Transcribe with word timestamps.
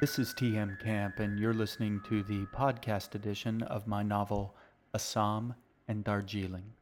This 0.00 0.18
is 0.18 0.32
TM 0.32 0.80
Camp, 0.80 1.18
and 1.18 1.38
you're 1.38 1.52
listening 1.52 2.00
to 2.08 2.22
the 2.22 2.46
podcast 2.46 3.14
edition 3.14 3.62
of 3.64 3.86
my 3.86 4.02
novel 4.02 4.56
Assam 4.94 5.54
and 5.88 6.02
Darjeeling. 6.02 6.72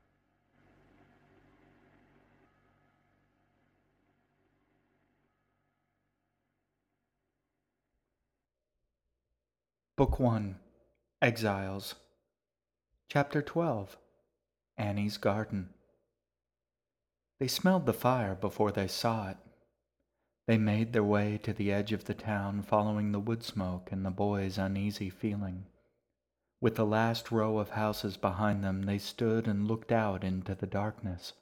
Book 9.97 10.21
1 10.21 10.55
Exiles 11.21 11.97
Chapter 13.09 13.43
12 13.43 13.97
Annie's 14.77 15.17
Garden 15.17 15.71
They 17.41 17.49
smelled 17.49 17.87
the 17.87 17.93
fire 17.93 18.37
before 18.37 18.71
they 18.71 18.87
saw 18.87 19.31
it. 19.31 19.39
They 20.49 20.57
made 20.57 20.95
their 20.95 21.05
way 21.05 21.37
to 21.43 21.53
the 21.53 21.71
edge 21.71 21.93
of 21.93 22.07
the 22.07 22.15
town, 22.15 22.63
following 22.63 23.13
the 23.13 23.21
wood 23.21 23.43
smoke 23.43 23.93
and 23.93 24.03
the 24.03 24.11
boy's 24.11 24.57
uneasy 24.57 25.11
feeling. 25.11 25.67
With 26.59 26.75
the 26.75 26.87
last 26.87 27.31
row 27.31 27.59
of 27.59 27.69
houses 27.69 28.17
behind 28.17 28.65
them, 28.65 28.85
they 28.85 28.97
stood 28.97 29.47
and 29.47 29.69
looked 29.69 29.93
out 29.93 30.25
into 30.25 30.55
the 30.55 30.67
darkness. 30.67 31.35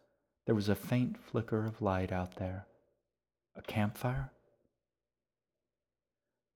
There 0.45 0.57
was 0.57 0.69
a 0.69 0.75
faint 0.75 1.19
flicker 1.19 1.65
of 1.67 1.81
light 1.81 2.11
out 2.11 2.35
there. 2.35 2.67
A 3.55 3.63
campfire? 3.63 4.33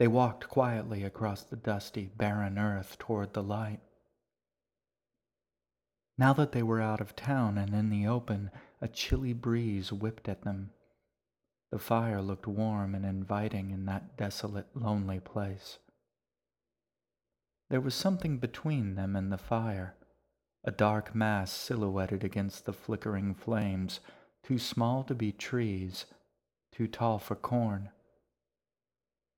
They 0.00 0.08
walked 0.08 0.48
quietly 0.48 1.04
across 1.04 1.44
the 1.44 1.54
dusty, 1.54 2.10
barren 2.16 2.58
earth 2.58 2.98
toward 2.98 3.32
the 3.32 3.44
light. 3.44 3.78
Now 6.18 6.32
that 6.32 6.50
they 6.50 6.64
were 6.64 6.80
out 6.80 7.00
of 7.00 7.14
town 7.14 7.58
and 7.58 7.72
in 7.72 7.90
the 7.90 8.08
open, 8.08 8.50
a 8.80 8.88
chilly 8.88 9.34
breeze 9.34 9.92
whipped 9.92 10.28
at 10.28 10.42
them. 10.42 10.72
The 11.70 11.78
fire 11.78 12.20
looked 12.20 12.46
warm 12.46 12.94
and 12.94 13.04
inviting 13.04 13.70
in 13.70 13.86
that 13.86 14.16
desolate, 14.16 14.66
lonely 14.74 15.20
place. 15.20 15.78
There 17.68 17.80
was 17.80 17.94
something 17.94 18.38
between 18.38 18.96
them 18.96 19.14
and 19.14 19.30
the 19.30 19.38
fire, 19.38 19.94
a 20.64 20.72
dark 20.72 21.14
mass 21.14 21.52
silhouetted 21.52 22.24
against 22.24 22.64
the 22.64 22.72
flickering 22.72 23.34
flames, 23.34 24.00
too 24.42 24.58
small 24.58 25.04
to 25.04 25.14
be 25.14 25.30
trees, 25.30 26.06
too 26.72 26.88
tall 26.88 27.18
for 27.18 27.36
corn. 27.36 27.90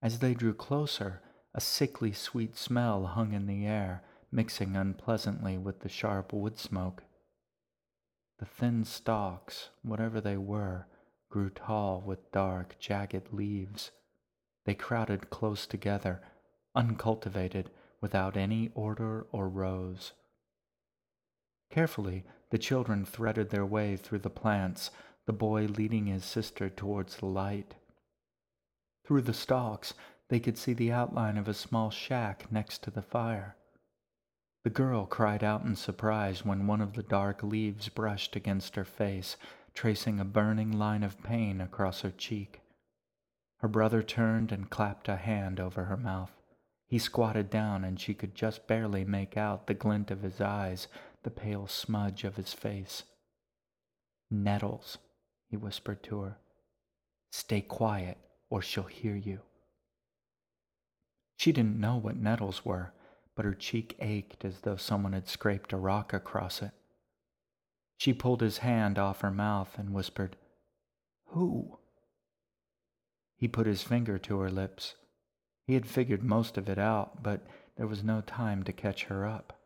As 0.01 0.19
they 0.19 0.33
drew 0.33 0.55
closer, 0.55 1.21
a 1.55 1.61
sickly 1.61 2.13
sweet 2.13 2.57
smell 2.57 3.07
hung 3.07 3.35
in 3.35 3.47
the 3.47 3.67
air, 3.67 4.03
mixing 4.33 4.75
unpleasantly 4.75 5.59
with 5.59 5.81
the 5.81 5.89
sharp 5.91 6.33
wood 6.33 6.59
smoke. 6.59 7.03
The 8.39 8.47
thin 8.47 8.85
stalks, 8.85 9.69
whatever 9.83 10.21
they 10.21 10.39
were, 10.39 10.87
grew 11.33 11.49
tall 11.49 12.03
with 12.05 12.31
dark, 12.31 12.77
jagged 12.79 13.33
leaves. 13.33 13.91
They 14.67 14.75
crowded 14.75 15.31
close 15.31 15.67
together, 15.67 16.21
uncultivated, 16.75 17.71
without 18.03 18.37
any 18.37 18.71
order 18.75 19.27
or 19.33 19.49
rows. 19.49 20.13
Carefully, 21.71 22.25
the 22.51 22.59
children 22.59 23.07
threaded 23.07 23.49
their 23.49 23.65
way 23.65 23.97
through 23.97 24.19
the 24.19 24.29
plants, 24.29 24.91
the 25.25 25.33
boy 25.33 25.65
leading 25.65 26.07
his 26.07 26.25
sister 26.25 26.69
towards 26.69 27.17
the 27.17 27.27
light. 27.27 27.77
Through 29.07 29.23
the 29.23 29.33
stalks, 29.33 29.95
they 30.29 30.39
could 30.39 30.59
see 30.59 30.75
the 30.75 30.93
outline 30.93 31.39
of 31.39 31.49
a 31.49 31.55
small 31.55 31.91
shack 31.91 32.53
next 32.53 32.83
to 32.83 32.91
the 32.91 33.01
fire. 33.01 33.57
The 34.65 34.71
girl 34.71 35.07
cried 35.07 35.43
out 35.43 35.65
in 35.65 35.77
surprise 35.77 36.45
when 36.45 36.67
one 36.67 36.83
of 36.83 36.93
the 36.93 37.03
dark 37.03 37.43
leaves 37.43 37.89
brushed 37.89 38.37
against 38.37 38.77
her 38.77 38.85
face, 38.85 39.39
tracing 39.75 40.21
a 40.21 40.25
burning 40.25 40.73
line 40.73 41.03
of 41.03 41.23
pain 41.23 41.61
across 41.61 42.03
her 42.03 42.11
cheek. 42.11 42.61
Her 43.59 43.69
brother 43.69 44.03
turned 44.03 44.53
and 44.53 44.71
clapped 44.71 45.09
a 45.09 45.17
hand 45.17 45.61
over 45.61 45.85
her 45.85 45.97
mouth. 45.97 46.33
He 46.89 46.99
squatted 46.99 47.49
down, 47.49 47.85
and 47.85 47.99
she 47.99 48.13
could 48.13 48.35
just 48.35 48.67
barely 48.67 49.05
make 49.05 49.37
out 49.37 49.67
the 49.67 49.75
glint 49.75 50.11
of 50.11 50.23
his 50.23 50.41
eyes, 50.41 50.89
the 51.23 51.31
pale 51.31 51.67
smudge 51.67 52.25
of 52.25 52.37
his 52.37 52.53
face. 52.53 53.05
Nettles, 54.31 54.99
he 55.49 55.57
whispered 55.57 56.03
to 56.05 56.21
her. 56.23 56.39
Stay 57.31 57.61
quiet, 57.61 58.19
or 58.51 58.61
she'll 58.61 58.83
hear 58.85 59.17
you. 59.17 59.41
She 61.37 61.53
didn't 61.53 61.81
know 61.81 61.97
what 61.97 62.17
nettles 62.17 62.65
were, 62.65 62.93
but 63.35 63.45
her 63.45 63.55
cheek 63.55 63.97
ached 64.01 64.45
as 64.45 64.61
though 64.61 64.77
someone 64.77 65.13
had 65.13 65.29
scraped 65.29 65.73
a 65.73 65.77
rock 65.79 66.13
across 66.13 66.61
it. 66.63 66.73
She 68.03 68.13
pulled 68.13 68.41
his 68.41 68.59
hand 68.59 68.99
off 68.99 69.21
her 69.21 69.31
mouth 69.31 69.79
and 69.79 69.95
whispered, 69.95 70.37
Who? 71.27 71.79
He 73.37 73.47
put 73.47 73.69
his 73.69 73.85
finger 73.85 74.19
to 74.19 74.41
her 74.41 74.51
lips. 74.51 74.97
He 75.69 75.75
had 75.75 75.87
figured 75.87 76.25
most 76.25 76.59
of 76.59 76.69
it 76.69 76.81
out, 76.81 77.23
but 77.23 77.47
there 77.77 77.87
was 77.87 78.03
no 78.03 78.21
time 78.21 78.65
to 78.65 78.73
catch 78.73 79.05
her 79.05 79.25
up. 79.25 79.57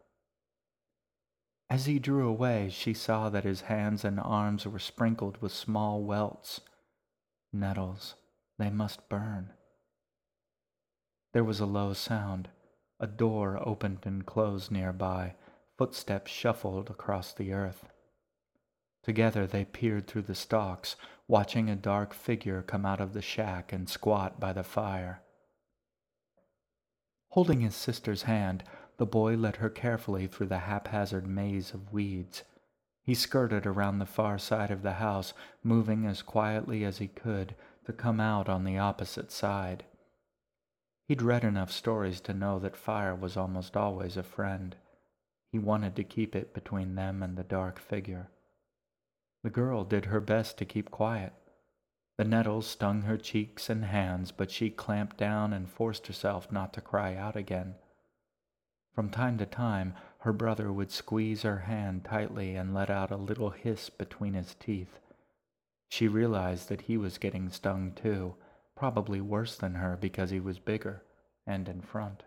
As 1.71 1.87
he 1.87 1.99
drew 1.99 2.29
away, 2.29 2.69
she 2.69 2.93
saw 2.93 3.31
that 3.31 3.45
his 3.45 3.63
hands 3.63 4.05
and 4.05 4.21
arms 4.21 4.67
were 4.67 4.79
sprinkled 4.79 5.41
with 5.41 5.53
small 5.53 6.05
welts. 6.05 6.61
Nettles, 7.55 8.17
they 8.59 8.69
must 8.69 9.09
burn. 9.09 9.55
There 11.33 11.43
was 11.43 11.61
a 11.61 11.65
low 11.65 11.95
sound. 11.95 12.51
A 13.01 13.07
door 13.07 13.59
opened 13.67 14.01
and 14.05 14.27
closed 14.27 14.71
nearby. 14.71 15.37
Footsteps 15.79 16.31
shuffled 16.31 16.91
across 16.91 17.33
the 17.33 17.55
earth. 17.55 17.87
Together 19.06 19.47
they 19.47 19.65
peered 19.65 20.09
through 20.09 20.22
the 20.22 20.34
stalks, 20.34 20.97
watching 21.28 21.71
a 21.71 21.77
dark 21.77 22.12
figure 22.12 22.61
come 22.61 22.84
out 22.84 23.00
of 23.00 23.12
the 23.12 23.22
shack 23.22 23.72
and 23.72 23.89
squat 23.89 24.41
by 24.41 24.53
the 24.53 24.65
fire. 24.65 25.22
Holding 27.28 27.61
his 27.61 27.77
sister's 27.77 28.22
hand, 28.22 28.65
the 28.97 29.06
boy 29.06 29.37
led 29.37 29.59
her 29.59 29.71
carefully 29.71 30.27
through 30.27 30.49
the 30.49 30.59
haphazard 30.59 31.25
maze 31.25 31.72
of 31.72 31.93
weeds. 31.93 32.43
He 33.05 33.15
skirted 33.15 33.65
around 33.65 34.00
the 34.00 34.06
far 34.06 34.39
side 34.39 34.72
of 34.72 34.83
the 34.83 34.94
house, 34.94 35.33
moving 35.62 36.05
as 36.05 36.21
quietly 36.21 36.84
as 36.84 36.99
he 36.99 37.06
could 37.06 37.55
to 37.84 37.93
come 37.93 38.19
out 38.19 38.49
on 38.49 38.65
the 38.65 38.78
opposite 38.78 39.31
side. 39.31 39.84
He'd 41.06 41.23
read 41.23 41.44
enough 41.44 41.71
stories 41.71 42.21
to 42.23 42.34
know 42.34 42.59
that 42.59 42.77
fire 42.77 43.15
was 43.15 43.37
almost 43.37 43.77
always 43.77 44.17
a 44.17 44.25
friend. 44.25 44.75
He 45.53 45.61
wanted 45.61 45.94
to 45.94 46.03
keep 46.03 46.34
it 46.34 46.53
between 46.53 46.97
them 46.97 47.23
and 47.23 47.37
the 47.38 47.44
dark 47.44 47.78
figure. 47.78 48.31
The 49.43 49.51
girl 49.51 49.85
did 49.85 50.07
her 50.07 50.21
best 50.21 50.59
to 50.59 50.65
keep 50.65 50.91
quiet. 50.91 51.33
The 52.19 52.25
nettles 52.25 52.67
stung 52.67 53.03
her 53.03 53.19
cheeks 53.19 53.69
and 53.69 53.85
hands, 53.85 54.33
but 54.33 54.51
she 54.51 54.71
clamped 54.71 55.19
down 55.19 55.53
and 55.53 55.69
forced 55.69 56.07
herself 56.07 56.51
not 56.51 56.73
to 56.73 56.81
cry 56.81 57.15
out 57.15 57.37
again. 57.37 57.75
From 58.95 59.11
time 59.11 59.37
to 59.39 59.47
time, 59.47 59.95
her 60.21 60.33
brother 60.33 60.73
would 60.73 60.91
squeeze 60.91 61.43
her 61.43 61.59
hand 61.59 62.05
tightly 62.05 62.56
and 62.56 62.73
let 62.73 62.88
out 62.88 63.11
a 63.11 63.17
little 63.17 63.50
hiss 63.50 63.91
between 63.91 64.33
his 64.33 64.55
teeth. 64.55 64.99
She 65.91 66.09
realized 66.09 66.69
that 66.71 66.82
he 66.82 66.97
was 66.97 67.19
getting 67.19 67.50
stung 67.50 67.93
too, 67.93 68.35
probably 68.75 69.21
worse 69.21 69.56
than 69.56 69.75
her 69.75 69.97
because 69.97 70.31
he 70.31 70.41
was 70.41 70.59
bigger 70.59 71.03
and 71.47 71.69
in 71.69 71.82
front. 71.82 72.23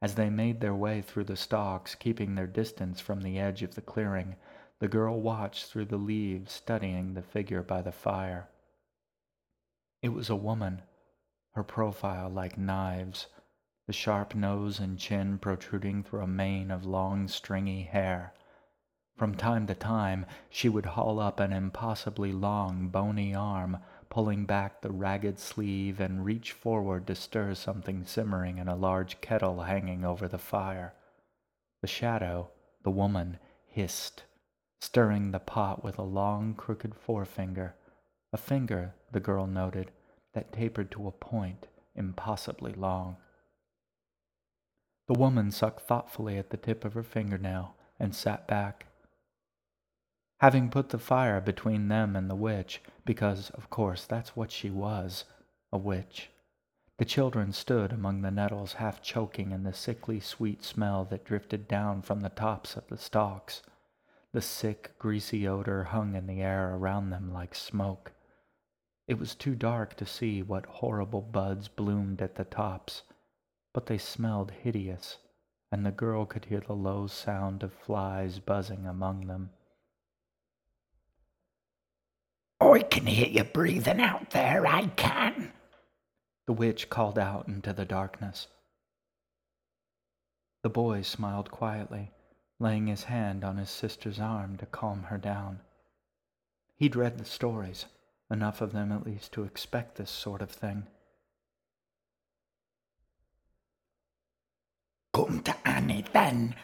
As 0.00 0.14
they 0.14 0.30
made 0.30 0.60
their 0.60 0.74
way 0.74 1.02
through 1.02 1.24
the 1.24 1.36
stalks, 1.36 1.96
keeping 1.96 2.34
their 2.36 2.46
distance 2.46 3.00
from 3.00 3.22
the 3.22 3.38
edge 3.38 3.64
of 3.64 3.74
the 3.74 3.82
clearing, 3.82 4.36
the 4.80 4.88
girl 4.88 5.20
watched 5.20 5.66
through 5.66 5.86
the 5.86 5.96
leaves, 5.96 6.52
studying 6.52 7.14
the 7.14 7.22
figure 7.22 7.62
by 7.62 7.82
the 7.82 7.92
fire. 7.92 8.48
It 10.02 10.10
was 10.10 10.30
a 10.30 10.36
woman, 10.36 10.82
her 11.54 11.64
profile 11.64 12.30
like 12.30 12.56
knives, 12.56 13.26
the 13.88 13.92
sharp 13.92 14.34
nose 14.34 14.78
and 14.78 14.98
chin 14.98 15.38
protruding 15.38 16.04
through 16.04 16.20
a 16.20 16.26
mane 16.28 16.70
of 16.70 16.84
long, 16.84 17.26
stringy 17.26 17.82
hair. 17.82 18.32
From 19.16 19.34
time 19.34 19.66
to 19.66 19.74
time, 19.74 20.26
she 20.48 20.68
would 20.68 20.86
haul 20.86 21.18
up 21.18 21.40
an 21.40 21.52
impossibly 21.52 22.30
long, 22.30 22.86
bony 22.88 23.34
arm, 23.34 23.78
pulling 24.10 24.44
back 24.44 24.80
the 24.80 24.92
ragged 24.92 25.40
sleeve 25.40 25.98
and 25.98 26.24
reach 26.24 26.52
forward 26.52 27.08
to 27.08 27.16
stir 27.16 27.54
something 27.54 28.04
simmering 28.04 28.58
in 28.58 28.68
a 28.68 28.76
large 28.76 29.20
kettle 29.20 29.62
hanging 29.62 30.04
over 30.04 30.28
the 30.28 30.38
fire. 30.38 30.94
The 31.80 31.88
shadow, 31.88 32.50
the 32.84 32.90
woman, 32.92 33.38
hissed 33.66 34.22
stirring 34.80 35.30
the 35.30 35.38
pot 35.38 35.82
with 35.82 35.98
a 35.98 36.02
long, 36.02 36.54
crooked 36.54 36.94
forefinger, 36.94 37.74
a 38.32 38.36
finger, 38.36 38.94
the 39.12 39.20
girl 39.20 39.46
noted, 39.46 39.90
that 40.34 40.52
tapered 40.52 40.90
to 40.90 41.08
a 41.08 41.12
point 41.12 41.66
impossibly 41.94 42.72
long. 42.72 43.16
The 45.08 45.18
woman 45.18 45.50
sucked 45.50 45.82
thoughtfully 45.82 46.36
at 46.38 46.50
the 46.50 46.56
tip 46.56 46.84
of 46.84 46.94
her 46.94 47.02
fingernail 47.02 47.74
and 47.98 48.14
sat 48.14 48.46
back. 48.46 48.86
Having 50.40 50.70
put 50.70 50.90
the 50.90 50.98
fire 50.98 51.40
between 51.40 51.88
them 51.88 52.14
and 52.14 52.30
the 52.30 52.36
witch, 52.36 52.80
because, 53.04 53.50
of 53.50 53.70
course, 53.70 54.04
that's 54.04 54.36
what 54.36 54.52
she 54.52 54.70
was, 54.70 55.24
a 55.72 55.78
witch, 55.78 56.30
the 56.98 57.04
children 57.04 57.52
stood 57.52 57.92
among 57.92 58.22
the 58.22 58.30
nettles, 58.30 58.74
half 58.74 59.00
choking 59.00 59.52
in 59.52 59.62
the 59.62 59.72
sickly 59.72 60.18
sweet 60.18 60.64
smell 60.64 61.04
that 61.06 61.24
drifted 61.24 61.68
down 61.68 62.02
from 62.02 62.20
the 62.20 62.28
tops 62.28 62.76
of 62.76 62.88
the 62.88 62.98
stalks. 62.98 63.62
The 64.38 64.42
sick, 64.42 64.96
greasy 65.00 65.48
odor 65.48 65.82
hung 65.82 66.14
in 66.14 66.28
the 66.28 66.42
air 66.42 66.72
around 66.72 67.10
them 67.10 67.32
like 67.32 67.56
smoke. 67.56 68.12
It 69.08 69.18
was 69.18 69.34
too 69.34 69.56
dark 69.56 69.96
to 69.96 70.06
see 70.06 70.44
what 70.44 70.64
horrible 70.64 71.22
buds 71.22 71.66
bloomed 71.66 72.22
at 72.22 72.36
the 72.36 72.44
tops, 72.44 73.02
but 73.74 73.86
they 73.86 73.98
smelled 73.98 74.52
hideous, 74.52 75.18
and 75.72 75.84
the 75.84 75.90
girl 75.90 76.24
could 76.24 76.44
hear 76.44 76.60
the 76.60 76.74
low 76.74 77.08
sound 77.08 77.64
of 77.64 77.72
flies 77.72 78.38
buzzing 78.38 78.86
among 78.86 79.26
them. 79.26 79.50
I 82.60 82.82
can 82.82 83.06
hear 83.06 83.26
you 83.26 83.42
breathing 83.42 84.00
out 84.00 84.30
there, 84.30 84.64
I 84.68 84.86
can. 84.86 85.52
The 86.46 86.52
witch 86.52 86.88
called 86.88 87.18
out 87.18 87.48
into 87.48 87.72
the 87.72 87.84
darkness. 87.84 88.46
The 90.62 90.70
boy 90.70 91.02
smiled 91.02 91.50
quietly, 91.50 92.12
laying 92.60 92.86
his 92.86 93.04
hand 93.04 93.44
on 93.44 93.56
his 93.56 93.70
sister's 93.70 94.18
arm 94.18 94.56
to 94.56 94.66
calm 94.66 95.04
her 95.04 95.18
down. 95.18 95.60
He'd 96.76 96.96
read 96.96 97.18
the 97.18 97.24
stories, 97.24 97.86
enough 98.30 98.60
of 98.60 98.72
them 98.72 98.92
at 98.92 99.04
least 99.04 99.32
to 99.32 99.44
expect 99.44 99.96
this 99.96 100.10
sort 100.10 100.42
of 100.42 100.50
thing. 100.50 100.86
Come 105.12 105.42
to 105.42 105.56
Annie 105.68 106.04
then. 106.12 106.54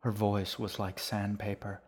Her 0.00 0.10
voice 0.10 0.58
was 0.58 0.78
like 0.78 0.98
sandpaper. 0.98 1.80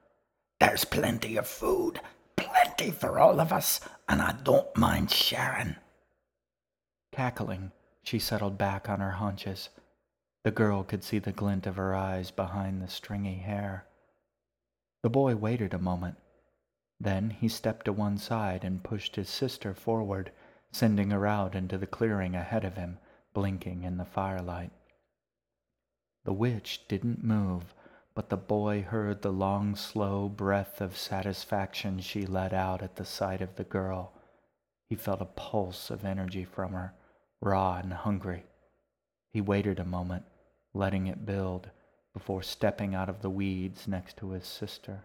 There's 0.60 0.84
plenty 0.84 1.36
of 1.36 1.48
food, 1.48 2.00
plenty 2.36 2.92
for 2.92 3.18
all 3.18 3.40
of 3.40 3.52
us, 3.52 3.80
and 4.08 4.22
I 4.22 4.36
don't 4.44 4.76
mind 4.76 5.10
sharing. 5.10 5.76
Cackling, 7.12 7.72
she 8.02 8.18
settled 8.18 8.56
back 8.56 8.88
on 8.88 9.00
her 9.00 9.12
haunches. 9.12 9.70
The 10.44 10.50
girl 10.50 10.84
could 10.84 11.02
see 11.02 11.18
the 11.18 11.32
glint 11.32 11.66
of 11.66 11.76
her 11.76 11.94
eyes 11.94 12.30
behind 12.30 12.82
the 12.82 12.88
stringy 12.88 13.36
hair. 13.36 13.86
The 15.02 15.08
boy 15.08 15.36
waited 15.36 15.72
a 15.72 15.78
moment. 15.78 16.18
Then 17.00 17.30
he 17.30 17.48
stepped 17.48 17.86
to 17.86 17.94
one 17.94 18.18
side 18.18 18.62
and 18.62 18.84
pushed 18.84 19.16
his 19.16 19.30
sister 19.30 19.72
forward, 19.72 20.32
sending 20.70 21.10
her 21.10 21.26
out 21.26 21.54
into 21.54 21.78
the 21.78 21.86
clearing 21.86 22.34
ahead 22.34 22.62
of 22.62 22.76
him, 22.76 22.98
blinking 23.32 23.84
in 23.84 23.96
the 23.96 24.04
firelight. 24.04 24.70
The 26.24 26.34
witch 26.34 26.86
didn't 26.88 27.24
move, 27.24 27.74
but 28.14 28.28
the 28.28 28.36
boy 28.36 28.82
heard 28.82 29.22
the 29.22 29.32
long, 29.32 29.74
slow 29.74 30.28
breath 30.28 30.82
of 30.82 30.96
satisfaction 30.96 32.00
she 32.00 32.26
let 32.26 32.52
out 32.52 32.82
at 32.82 32.96
the 32.96 33.06
sight 33.06 33.40
of 33.40 33.56
the 33.56 33.64
girl. 33.64 34.12
He 34.90 34.94
felt 34.94 35.22
a 35.22 35.26
pulse 35.26 35.88
of 35.88 36.04
energy 36.04 36.44
from 36.44 36.72
her, 36.74 36.92
raw 37.40 37.76
and 37.76 37.94
hungry. 37.94 38.44
He 39.32 39.40
waited 39.40 39.80
a 39.80 39.84
moment, 39.84 40.24
letting 40.74 41.06
it 41.06 41.24
build, 41.24 41.70
before 42.12 42.42
stepping 42.42 42.94
out 42.94 43.08
of 43.08 43.22
the 43.22 43.30
weeds 43.30 43.88
next 43.88 44.16
to 44.18 44.30
his 44.30 44.46
sister. 44.46 45.04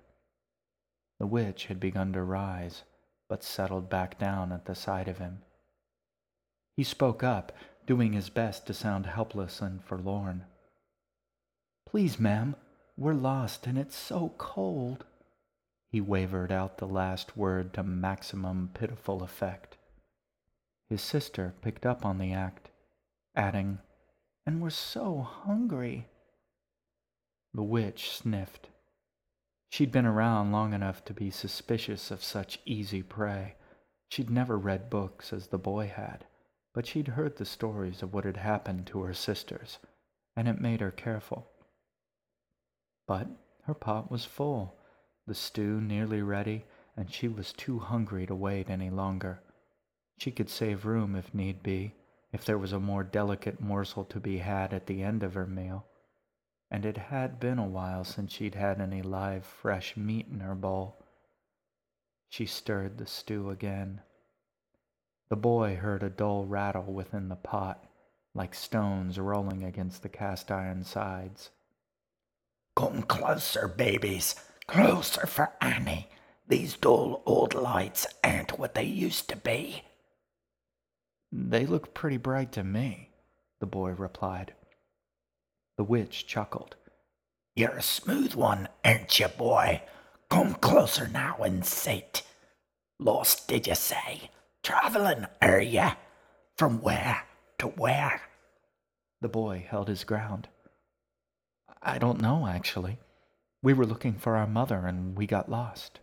The 1.19 1.27
witch 1.27 1.66
had 1.66 1.80
begun 1.80 2.13
to 2.13 2.24
rise, 2.24 2.83
but 3.27 3.44
settled 3.44 3.89
back 3.89 4.18
down 4.18 4.51
at 4.51 4.66
the 4.66 4.75
side 4.75 5.07
of 5.07 5.18
him. 5.18 5.44
He 6.75 6.83
spoke 6.83 7.24
up, 7.24 7.51
doing 7.86 8.13
his 8.13 8.30
best 8.30 8.68
to 8.68 8.74
sound 8.74 9.06
helpless 9.06 9.62
and 9.62 9.83
forlorn. 9.83 10.45
Please, 11.88 12.19
ma'am, 12.19 12.56
we're 12.95 13.13
lost 13.13 13.66
and 13.66 13.77
it's 13.77 13.95
so 13.95 14.33
cold. 14.38 15.06
He 15.92 16.00
wavered 16.00 16.51
out 16.51 16.77
the 16.77 16.88
last 16.88 17.36
word 17.36 17.74
to 17.74 17.83
maximum 17.83 18.69
pitiful 18.74 19.24
effect. 19.24 19.77
His 20.88 21.01
sister 21.01 21.54
picked 21.62 21.86
up 21.86 22.06
on 22.06 22.18
the 22.19 22.31
act, 22.31 22.69
adding, 23.36 23.80
And 24.50 24.63
we're 24.63 24.72
so 24.72 25.22
hungry. 25.22 26.07
The 27.54 27.62
witch 27.62 28.10
sniffed. 28.10 28.69
She'd 29.69 29.92
been 29.92 30.07
around 30.07 30.51
long 30.51 30.74
enough 30.74 31.06
to 31.06 31.13
be 31.13 31.30
suspicious 31.30 32.10
of 32.10 32.24
such 32.24 32.60
easy 32.66 33.04
prey. 33.04 33.57
She'd 34.10 34.31
never 34.31 34.57
read 34.57 34.90
books 34.90 35.31
as 35.31 35.46
the 35.50 35.60
boy 35.60 35.94
had, 35.96 36.25
but 36.74 36.88
she'd 36.88 37.10
heard 37.10 37.38
the 37.38 37.46
stories 37.46 38.01
of 38.01 38.12
what 38.12 38.25
had 38.25 38.38
happened 38.38 38.88
to 38.88 39.04
her 39.04 39.13
sisters, 39.13 39.78
and 40.36 40.48
it 40.48 40.60
made 40.60 40.81
her 40.81 40.90
careful. 40.90 41.52
But 43.07 43.28
her 43.66 43.75
pot 43.75 44.10
was 44.10 44.25
full, 44.25 44.80
the 45.28 45.36
stew 45.36 45.80
nearly 45.80 46.24
ready, 46.24 46.66
and 46.98 47.13
she 47.13 47.28
was 47.28 47.54
too 47.54 47.78
hungry 47.78 48.25
to 48.25 48.34
wait 48.34 48.68
any 48.68 48.90
longer. 48.90 49.42
She 50.18 50.31
could 50.31 50.50
save 50.50 50.88
room 50.88 51.16
if 51.16 51.36
need 51.36 51.62
be, 51.62 51.94
if 52.31 52.46
there 52.46 52.58
was 52.58 52.74
a 52.74 52.80
more 52.80 53.04
delicate 53.04 53.60
morsel 53.60 54.06
to 54.06 54.20
be 54.20 54.38
had 54.38 54.74
at 54.74 54.86
the 54.86 55.02
end 55.02 55.24
of 55.24 55.34
her 55.34 55.48
meal. 55.48 55.86
And 56.72 56.86
it 56.86 56.98
had 56.98 57.40
been 57.40 57.58
a 57.58 57.68
while 57.68 58.04
since 58.04 58.31
she'd 58.31 58.56
had 58.56 58.80
any 58.80 59.02
live, 59.02 59.46
fresh 59.46 59.98
meat 59.98 60.28
in 60.31 60.40
her 60.42 60.56
bowl. 60.56 61.04
She 62.30 62.46
stirred 62.46 62.98
the 62.98 63.08
stew 63.08 63.50
again. 63.50 64.02
The 65.30 65.36
boy 65.36 65.76
heard 65.76 66.04
a 66.04 66.10
dull 66.10 66.46
rattle 66.46 66.94
within 66.94 67.30
the 67.30 67.36
pot, 67.36 67.84
like 68.36 68.54
stones 68.54 69.18
rolling 69.18 69.64
against 69.64 70.04
the 70.04 70.10
cast 70.10 70.52
iron 70.52 70.84
sides. 70.84 71.50
Come 72.76 73.02
closer, 73.04 73.68
babies. 73.68 74.36
Closer 74.68 75.26
for 75.26 75.52
Annie. 75.60 76.10
These 76.48 76.78
dull 76.78 77.24
old 77.26 77.54
lights 77.56 78.08
aren't 78.24 78.58
what 78.60 78.76
they 78.76 78.84
used 78.84 79.30
to 79.30 79.36
be. 79.36 79.84
They 81.31 81.66
look 81.66 81.94
pretty 81.94 82.18
bright 82.18 82.52
to 82.54 82.64
me, 82.64 83.10
the 83.60 83.68
boy 83.68 83.92
replied. 83.92 84.54
The 85.78 85.84
witch 85.84 86.26
chuckled. 86.26 86.76
You're 87.56 87.78
a 87.78 87.81
smooth 87.81 88.34
one, 88.34 88.68
aren't 88.84 89.20
you, 89.20 89.28
boy? 89.28 89.81
Come 90.30 90.56
closer 90.56 91.07
now 91.07 91.38
and 91.38 91.66
sit. 91.66 92.24
Lost, 93.00 93.48
did 93.48 93.68
you 93.68 93.76
say? 93.76 94.30
Traveling, 94.64 95.26
are 95.42 95.62
you? 95.62 95.90
From 96.57 96.81
where 96.81 97.24
to 97.59 97.68
where? 97.68 98.21
The 99.21 99.30
boy 99.30 99.66
held 99.69 99.88
his 99.88 100.04
ground. 100.04 100.48
I 101.81 101.98
don't 101.98 102.21
know, 102.21 102.48
actually. 102.48 103.00
We 103.62 103.74
were 103.74 103.86
looking 103.86 104.14
for 104.14 104.36
our 104.36 104.48
mother 104.48 104.86
and 104.86 105.18
we 105.18 105.28
got 105.28 105.50
lost. 105.50 106.00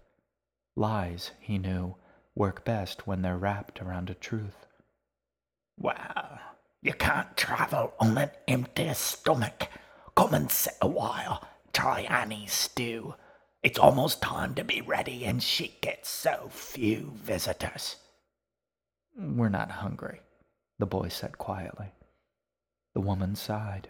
Lies, 0.75 1.33
he 1.41 1.59
knew, 1.59 1.97
work 2.35 2.65
best 2.65 3.07
when 3.07 3.23
they're 3.23 3.39
wrapped 3.39 3.81
around 3.81 4.11
a 4.11 4.15
truth. 4.15 4.66
Well, 5.87 6.41
you 6.83 6.95
can't 6.95 7.37
travel 7.37 7.93
on 8.01 8.19
an 8.19 8.31
empty 8.49 8.93
stomach. 8.95 9.69
Come 10.17 10.35
and 10.35 10.51
sit 10.51 10.75
a 10.83 10.89
while. 10.89 11.47
Try 11.73 12.01
Annie's 12.01 12.53
stew. 12.53 13.15
It's 13.63 13.79
almost 13.79 14.21
time 14.21 14.57
to 14.57 14.65
be 14.65 14.81
ready, 14.81 15.25
and 15.25 15.41
she 15.41 15.77
gets 15.81 16.09
so 16.09 16.49
few 16.51 17.13
visitors. 17.15 17.95
We're 19.17 19.49
not 19.49 19.71
hungry, 19.71 20.23
the 20.81 20.87
boy 20.87 21.07
said 21.07 21.39
quietly. 21.39 21.93
The 22.95 23.01
woman 23.01 23.37
sighed. 23.37 23.87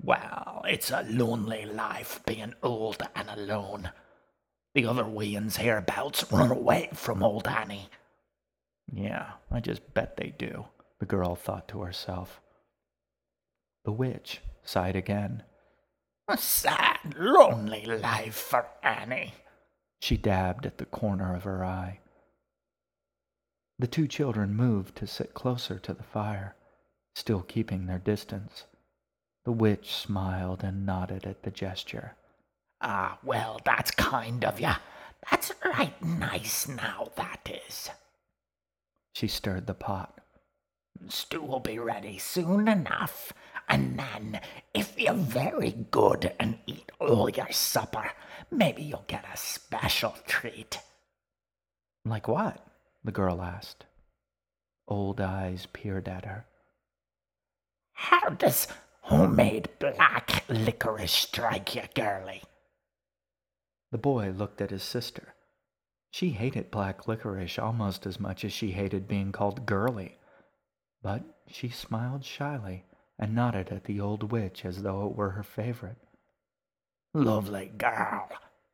Well, 0.00 0.62
it's 0.66 0.90
a 0.90 1.04
lonely 1.10 1.66
life 1.66 2.20
being 2.24 2.54
old 2.62 3.06
and 3.14 3.28
alone. 3.28 3.90
The 4.74 4.86
other 4.86 5.04
weans 5.04 5.58
hereabouts 5.58 6.32
run 6.32 6.50
away 6.50 6.88
from 6.94 7.22
old 7.22 7.46
Annie. 7.46 7.90
Yeah, 8.90 9.32
I 9.50 9.60
just 9.60 9.94
bet 9.94 10.16
they 10.16 10.34
do, 10.38 10.66
the 11.02 11.06
girl 11.06 11.34
thought 11.34 11.66
to 11.66 11.80
herself. 11.80 12.40
The 13.84 13.90
witch 13.90 14.40
sighed 14.62 14.94
again. 14.94 15.42
A 16.28 16.38
sad, 16.38 17.16
lonely 17.18 17.84
life 17.86 18.36
for 18.36 18.68
Annie. 18.84 19.34
She 20.00 20.16
dabbed 20.16 20.64
at 20.64 20.78
the 20.78 20.84
corner 20.84 21.34
of 21.34 21.42
her 21.42 21.64
eye. 21.64 21.98
The 23.80 23.88
two 23.88 24.06
children 24.06 24.54
moved 24.54 24.94
to 24.94 25.08
sit 25.08 25.34
closer 25.34 25.80
to 25.80 25.92
the 25.92 26.04
fire, 26.04 26.54
still 27.16 27.42
keeping 27.42 27.86
their 27.86 27.98
distance. 27.98 28.66
The 29.44 29.50
witch 29.50 29.96
smiled 29.96 30.62
and 30.62 30.86
nodded 30.86 31.26
at 31.26 31.42
the 31.42 31.50
gesture. 31.50 32.14
Ah, 32.80 33.18
well, 33.24 33.60
that's 33.64 33.90
kind 33.90 34.44
of 34.44 34.60
you. 34.60 34.70
That's 35.28 35.50
right 35.64 36.00
nice 36.00 36.68
now, 36.68 37.08
that 37.16 37.60
is. 37.66 37.90
She 39.16 39.26
stirred 39.26 39.66
the 39.66 39.74
pot. 39.74 40.21
Stew 41.08 41.42
will 41.42 41.60
be 41.60 41.78
ready 41.78 42.18
soon 42.18 42.68
enough, 42.68 43.32
and 43.68 43.98
then, 43.98 44.40
if 44.74 44.98
you're 44.98 45.14
very 45.14 45.72
good 45.90 46.32
and 46.38 46.58
eat 46.66 46.90
all 46.98 47.28
your 47.28 47.50
supper, 47.50 48.10
maybe 48.50 48.82
you'll 48.82 49.04
get 49.06 49.24
a 49.32 49.36
special 49.36 50.16
treat. 50.26 50.78
Like 52.04 52.28
what? 52.28 52.64
the 53.04 53.12
girl 53.12 53.42
asked. 53.42 53.86
Old 54.88 55.20
eyes 55.20 55.66
peered 55.72 56.08
at 56.08 56.24
her. 56.24 56.46
How 57.94 58.30
does 58.30 58.68
Homemade 59.06 59.68
black 59.80 60.44
licorice 60.48 61.12
strike 61.12 61.74
you, 61.74 61.82
girlie. 61.94 62.42
The 63.90 63.98
boy 63.98 64.30
looked 64.30 64.60
at 64.60 64.70
his 64.70 64.84
sister. 64.84 65.34
She 66.12 66.30
hated 66.30 66.70
black 66.70 67.08
licorice 67.08 67.58
almost 67.58 68.06
as 68.06 68.20
much 68.20 68.44
as 68.44 68.52
she 68.52 68.70
hated 68.70 69.08
being 69.08 69.32
called 69.32 69.66
girly. 69.66 70.18
But 71.02 71.22
she 71.48 71.68
smiled 71.68 72.24
shyly 72.24 72.84
and 73.18 73.34
nodded 73.34 73.70
at 73.70 73.84
the 73.84 74.00
old 74.00 74.30
witch 74.30 74.64
as 74.64 74.82
though 74.82 75.06
it 75.06 75.16
were 75.16 75.30
her 75.30 75.42
favorite. 75.42 75.98
Lovely 77.12 77.72
girl, 77.76 78.28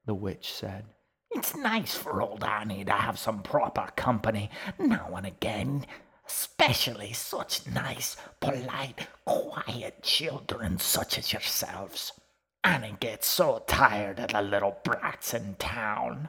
the 0.05 0.15
witch 0.15 0.53
said. 0.53 0.85
It's 1.31 1.57
nice 1.57 1.95
for 1.95 2.23
old 2.23 2.45
Annie 2.45 2.85
to 2.85 2.93
have 2.93 3.19
some 3.19 3.43
proper 3.43 3.91
company 3.97 4.51
now 4.79 5.15
and 5.17 5.27
again, 5.27 5.87
especially 6.27 7.13
such 7.13 7.67
nice, 7.67 8.17
polite, 8.41 9.07
quiet 9.25 10.03
children 10.03 10.79
such 10.79 11.19
as 11.19 11.33
yourselves. 11.33 12.13
Annie 12.65 12.97
gets 13.01 13.27
so 13.27 13.63
tired 13.67 14.19
of 14.21 14.29
the 14.29 14.43
little 14.43 14.77
brats 14.85 15.33
in 15.35 15.55
town. 15.59 16.29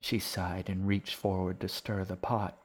She 0.00 0.18
sighed 0.18 0.68
and 0.68 0.86
reached 0.86 1.14
forward 1.14 1.60
to 1.60 1.68
stir 1.68 2.04
the 2.04 2.16
pot. 2.16 2.58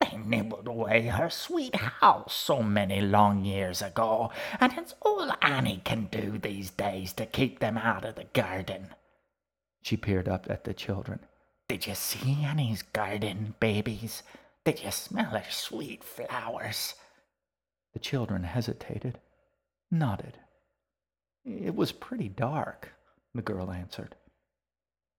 They 0.00 0.16
nibbled 0.16 0.68
away 0.68 1.06
her 1.06 1.30
sweet 1.30 1.74
house 1.74 2.34
so 2.34 2.62
many 2.62 3.00
long 3.00 3.44
years 3.44 3.82
ago, 3.82 4.30
and 4.60 4.72
it's 4.76 4.94
all 5.00 5.32
Annie 5.40 5.80
can 5.84 6.06
do 6.06 6.38
these 6.38 6.70
days 6.70 7.12
to 7.14 7.26
keep 7.26 7.58
them 7.58 7.78
out 7.78 8.04
of 8.04 8.16
the 8.16 8.24
garden. 8.24 8.94
She 9.82 9.96
peered 9.96 10.28
up 10.28 10.46
at 10.50 10.64
the 10.64 10.74
children. 10.74 11.20
Did 11.68 11.86
you 11.86 11.94
see 11.94 12.42
Annie's 12.44 12.82
garden, 12.82 13.54
babies? 13.60 14.22
Did 14.64 14.82
you 14.82 14.90
smell 14.90 15.30
her 15.30 15.44
sweet 15.50 16.04
flowers? 16.04 16.94
The 17.92 18.00
children 18.00 18.44
hesitated, 18.44 19.18
nodded. 19.90 20.38
It 21.44 21.74
was 21.74 21.92
pretty 21.92 22.28
dark, 22.28 22.92
the 23.34 23.42
girl 23.42 23.70
answered. 23.70 24.16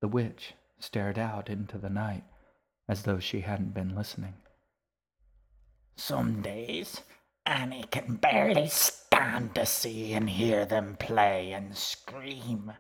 The 0.02 0.08
witch 0.08 0.54
stared 0.80 1.18
out 1.18 1.50
into 1.50 1.78
the 1.78 1.90
night 1.90 2.24
as 2.88 3.04
though 3.04 3.20
she 3.20 3.42
hadn't 3.42 3.74
been 3.74 3.96
listening. 3.96 4.36
Some 6.00 6.44
days 6.44 7.02
Annie 7.44 7.86
can 7.90 8.18
barely 8.18 8.68
stand 8.68 9.56
to 9.56 9.66
see 9.66 10.14
and 10.14 10.30
hear 10.30 10.64
them 10.64 10.96
play 11.00 11.52
and 11.52 11.76
scream. 11.76 12.74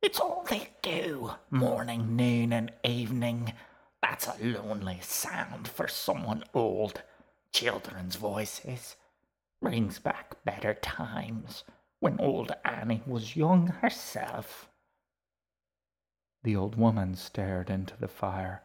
It's 0.00 0.20
all 0.20 0.46
they 0.48 0.68
do, 0.80 1.32
morning, 1.50 2.14
noon, 2.14 2.52
and 2.52 2.72
evening. 2.84 3.52
That's 4.00 4.28
a 4.28 4.36
lonely 4.40 5.00
sound 5.02 5.66
for 5.66 5.88
someone 5.88 6.44
old. 6.54 7.02
Children's 7.52 8.14
voices 8.14 8.94
brings 9.60 9.98
back 9.98 10.36
better 10.44 10.74
times 10.74 11.64
when 11.98 12.20
old 12.20 12.52
Annie 12.64 13.02
was 13.06 13.34
young 13.34 13.66
herself. 13.66 14.70
The 16.44 16.54
old 16.54 16.76
woman 16.76 17.16
stared 17.16 17.70
into 17.70 17.96
the 17.96 18.08
fire, 18.08 18.62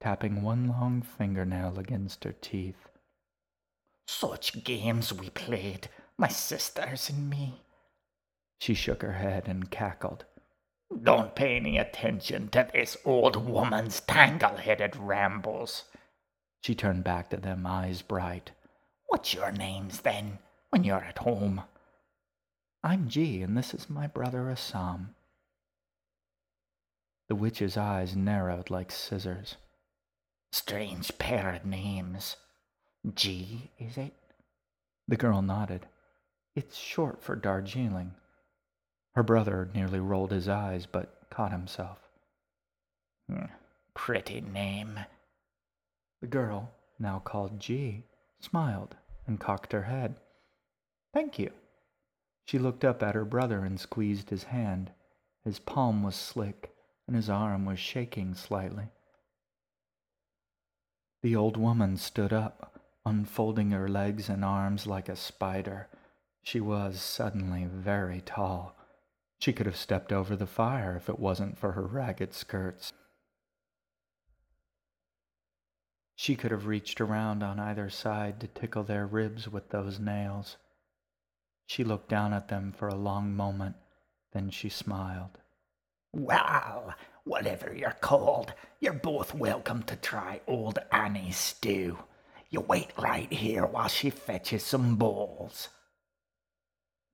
tapping 0.00 0.42
one 0.42 0.68
long 0.68 1.00
fingernail 1.00 1.78
against 1.78 2.24
her 2.24 2.32
teeth. 2.32 2.88
Such 4.08 4.64
games 4.64 5.12
we 5.12 5.28
played, 5.28 5.90
my 6.16 6.28
sisters 6.28 7.10
and 7.10 7.28
me. 7.28 7.60
She 8.58 8.72
shook 8.72 9.02
her 9.02 9.12
head 9.12 9.46
and 9.46 9.70
cackled. 9.70 10.24
Don't 11.02 11.36
pay 11.36 11.56
any 11.56 11.76
attention 11.76 12.48
to 12.48 12.66
this 12.72 12.96
old 13.04 13.36
woman's 13.36 14.00
tangle-headed 14.00 14.96
rambles. 14.96 15.84
She 16.62 16.74
turned 16.74 17.04
back 17.04 17.28
to 17.30 17.36
them, 17.36 17.66
eyes 17.66 18.00
bright. 18.00 18.52
What's 19.08 19.34
your 19.34 19.52
names, 19.52 20.00
then, 20.00 20.38
when 20.70 20.84
you're 20.84 21.04
at 21.04 21.18
home? 21.18 21.64
I'm 22.82 23.08
G, 23.08 23.42
and 23.42 23.58
this 23.58 23.74
is 23.74 23.90
my 23.90 24.06
brother 24.06 24.48
Assam. 24.48 25.14
The 27.28 27.34
witch's 27.34 27.76
eyes 27.76 28.16
narrowed 28.16 28.70
like 28.70 28.90
scissors. 28.90 29.56
Strange 30.50 31.18
pair 31.18 31.54
of 31.54 31.66
names. 31.66 32.36
G, 33.14 33.70
is 33.78 33.96
it? 33.96 34.14
The 35.06 35.16
girl 35.16 35.40
nodded. 35.42 35.86
It's 36.54 36.76
short 36.76 37.22
for 37.22 37.36
Darjeeling. 37.36 38.14
Her 39.14 39.22
brother 39.22 39.70
nearly 39.74 40.00
rolled 40.00 40.32
his 40.32 40.48
eyes, 40.48 40.86
but 40.86 41.30
caught 41.30 41.52
himself. 41.52 41.98
Hmm, 43.28 43.46
pretty 43.94 44.40
name. 44.40 45.00
The 46.20 46.26
girl, 46.26 46.72
now 46.98 47.20
called 47.20 47.60
G, 47.60 48.02
smiled 48.40 48.96
and 49.26 49.40
cocked 49.40 49.72
her 49.72 49.84
head. 49.84 50.16
Thank 51.14 51.38
you. 51.38 51.52
She 52.44 52.58
looked 52.58 52.84
up 52.84 53.02
at 53.02 53.14
her 53.14 53.24
brother 53.24 53.64
and 53.64 53.78
squeezed 53.78 54.30
his 54.30 54.44
hand. 54.44 54.90
His 55.44 55.58
palm 55.58 56.02
was 56.02 56.16
slick, 56.16 56.74
and 57.06 57.14
his 57.14 57.30
arm 57.30 57.64
was 57.64 57.78
shaking 57.78 58.34
slightly. 58.34 58.88
The 61.22 61.36
old 61.36 61.56
woman 61.56 61.96
stood 61.96 62.32
up, 62.32 62.77
unfolding 63.08 63.70
her 63.70 63.88
legs 63.88 64.28
and 64.28 64.44
arms 64.44 64.86
like 64.86 65.08
a 65.08 65.16
spider. 65.16 65.88
She 66.42 66.60
was 66.60 67.00
suddenly 67.00 67.64
very 67.64 68.20
tall. 68.20 68.76
She 69.38 69.52
could 69.52 69.66
have 69.66 69.76
stepped 69.76 70.12
over 70.12 70.36
the 70.36 70.46
fire 70.46 70.94
if 70.96 71.08
it 71.08 71.18
wasn't 71.18 71.56
for 71.56 71.72
her 71.72 71.86
ragged 71.86 72.34
skirts. 72.34 72.92
She 76.14 76.36
could 76.36 76.50
have 76.50 76.66
reached 76.66 77.00
around 77.00 77.42
on 77.42 77.60
either 77.60 77.88
side 77.88 78.40
to 78.40 78.48
tickle 78.48 78.82
their 78.82 79.06
ribs 79.06 79.48
with 79.48 79.70
those 79.70 79.98
nails. 79.98 80.56
She 81.66 81.84
looked 81.84 82.08
down 82.08 82.32
at 82.32 82.48
them 82.48 82.72
for 82.76 82.88
a 82.88 82.94
long 82.94 83.34
moment, 83.34 83.76
then 84.32 84.50
she 84.50 84.68
smiled. 84.68 85.38
Well, 86.12 86.94
whatever 87.24 87.72
you're 87.72 87.96
called, 88.00 88.52
you're 88.80 88.92
both 88.92 89.34
welcome 89.34 89.82
to 89.84 89.96
try 89.96 90.40
old 90.46 90.78
Annie's 90.90 91.36
stew. 91.36 91.98
You 92.50 92.60
wait 92.60 92.92
right 92.98 93.30
here 93.32 93.66
while 93.66 93.88
she 93.88 94.10
fetches 94.10 94.62
some 94.62 94.96
bowls. 94.96 95.68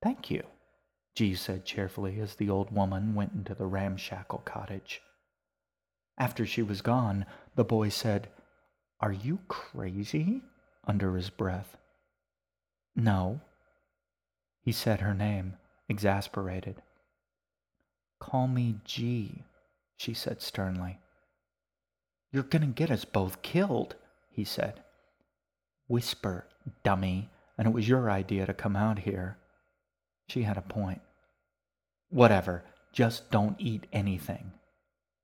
Thank 0.03 0.31
you, 0.31 0.45
G 1.17 1.35
said 1.35 1.65
cheerfully 1.65 2.21
as 2.21 2.35
the 2.37 2.51
old 2.51 2.71
woman 2.71 3.15
went 3.15 3.33
into 3.33 3.55
the 3.55 3.67
ramshackle 3.67 4.43
cottage. 4.45 5.01
After 6.17 6.47
she 6.47 6.63
was 6.63 6.83
gone, 6.83 7.27
the 7.57 7.65
boy 7.65 7.89
said, 7.89 8.29
Are 9.01 9.13
you 9.13 9.41
crazy? 9.49 10.43
under 10.87 11.17
his 11.17 11.31
breath. 11.31 11.77
No. 12.95 13.41
He 14.61 14.73
said 14.73 15.01
her 15.01 15.15
name, 15.15 15.55
exasperated. 15.89 16.83
Call 18.21 18.47
me 18.47 18.77
G, 18.85 19.45
she 19.97 20.15
said 20.15 20.41
sternly. 20.41 20.99
You're 22.33 22.43
gonna 22.43 22.67
get 22.67 22.91
us 22.91 23.05
both 23.05 23.43
killed, 23.43 23.97
he 24.31 24.45
said. 24.45 24.83
Whisper, 25.95 26.49
dummy, 26.83 27.31
and 27.57 27.69
it 27.69 27.73
was 27.73 27.89
your 27.89 28.11
idea 28.11 28.47
to 28.47 28.53
come 28.53 28.75
out 28.75 28.99
here. 28.99 29.39
She 30.29 30.43
had 30.43 30.57
a 30.59 30.61
point. 30.61 31.01
Whatever, 32.11 32.65
just 32.93 33.31
don't 33.31 33.55
eat 33.61 33.87
anything. 33.93 34.51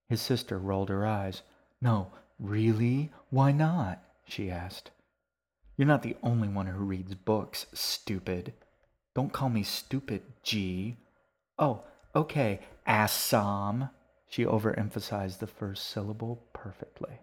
His 0.09 0.21
sister 0.23 0.61
rolled 0.61 0.89
her 0.89 1.05
eyes. 1.05 1.43
No, 1.81 2.13
really? 2.39 3.11
Why 3.31 3.51
not? 3.51 4.01
she 4.25 4.49
asked. 4.49 4.93
You're 5.77 5.89
not 5.89 6.05
the 6.05 6.17
only 6.23 6.47
one 6.47 6.67
who 6.67 6.85
reads 6.85 7.17
books, 7.17 7.67
stupid. 7.75 8.53
Don't 9.13 9.33
call 9.33 9.49
me 9.49 9.65
stupid, 9.65 10.23
G. 10.45 10.99
Oh, 11.59 11.83
okay, 12.15 12.61
Assam. 12.87 13.89
She 14.29 14.45
overemphasized 14.45 15.39
the 15.41 15.49
first 15.49 15.91
syllable 15.91 16.47
perfectly. 16.53 17.19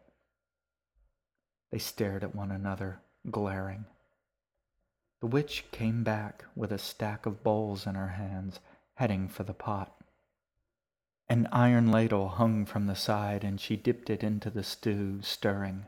They 1.72 1.78
stared 1.78 2.26
at 2.26 2.36
one 2.36 2.52
another 2.52 3.00
glaring. 3.32 3.86
The 5.20 5.28
witch 5.28 5.66
came 5.72 6.04
back 6.04 6.46
with 6.56 6.72
a 6.72 6.78
stack 6.78 7.26
of 7.26 7.44
bowls 7.44 7.88
in 7.88 7.96
her 7.96 8.10
hands, 8.10 8.60
heading 8.96 9.28
for 9.28 9.44
the 9.44 9.54
pot. 9.54 9.94
An 11.28 11.48
iron 11.52 11.92
ladle 11.92 12.30
hung 12.30 12.66
from 12.66 12.86
the 12.86 12.96
side, 12.96 13.44
and 13.44 13.60
she 13.60 13.76
dipped 13.76 14.10
it 14.10 14.24
into 14.24 14.50
the 14.50 14.64
stew, 14.64 15.22
stirring. 15.22 15.86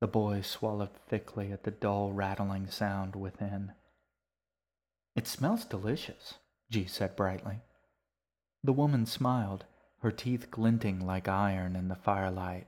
The 0.00 0.06
boy 0.06 0.42
swallowed 0.42 0.94
thickly 1.08 1.50
at 1.50 1.64
the 1.64 1.70
dull 1.70 2.12
rattling 2.12 2.68
sound 2.68 3.16
within. 3.16 3.72
It 5.16 5.26
smells 5.26 5.64
delicious, 5.64 6.34
G 6.70 6.84
said 6.86 7.16
brightly. 7.16 7.60
The 8.62 8.72
woman 8.72 9.06
smiled, 9.06 9.64
her 10.02 10.12
teeth 10.12 10.50
glinting 10.50 11.04
like 11.04 11.26
iron 11.26 11.74
in 11.74 11.88
the 11.88 11.96
firelight. 11.96 12.66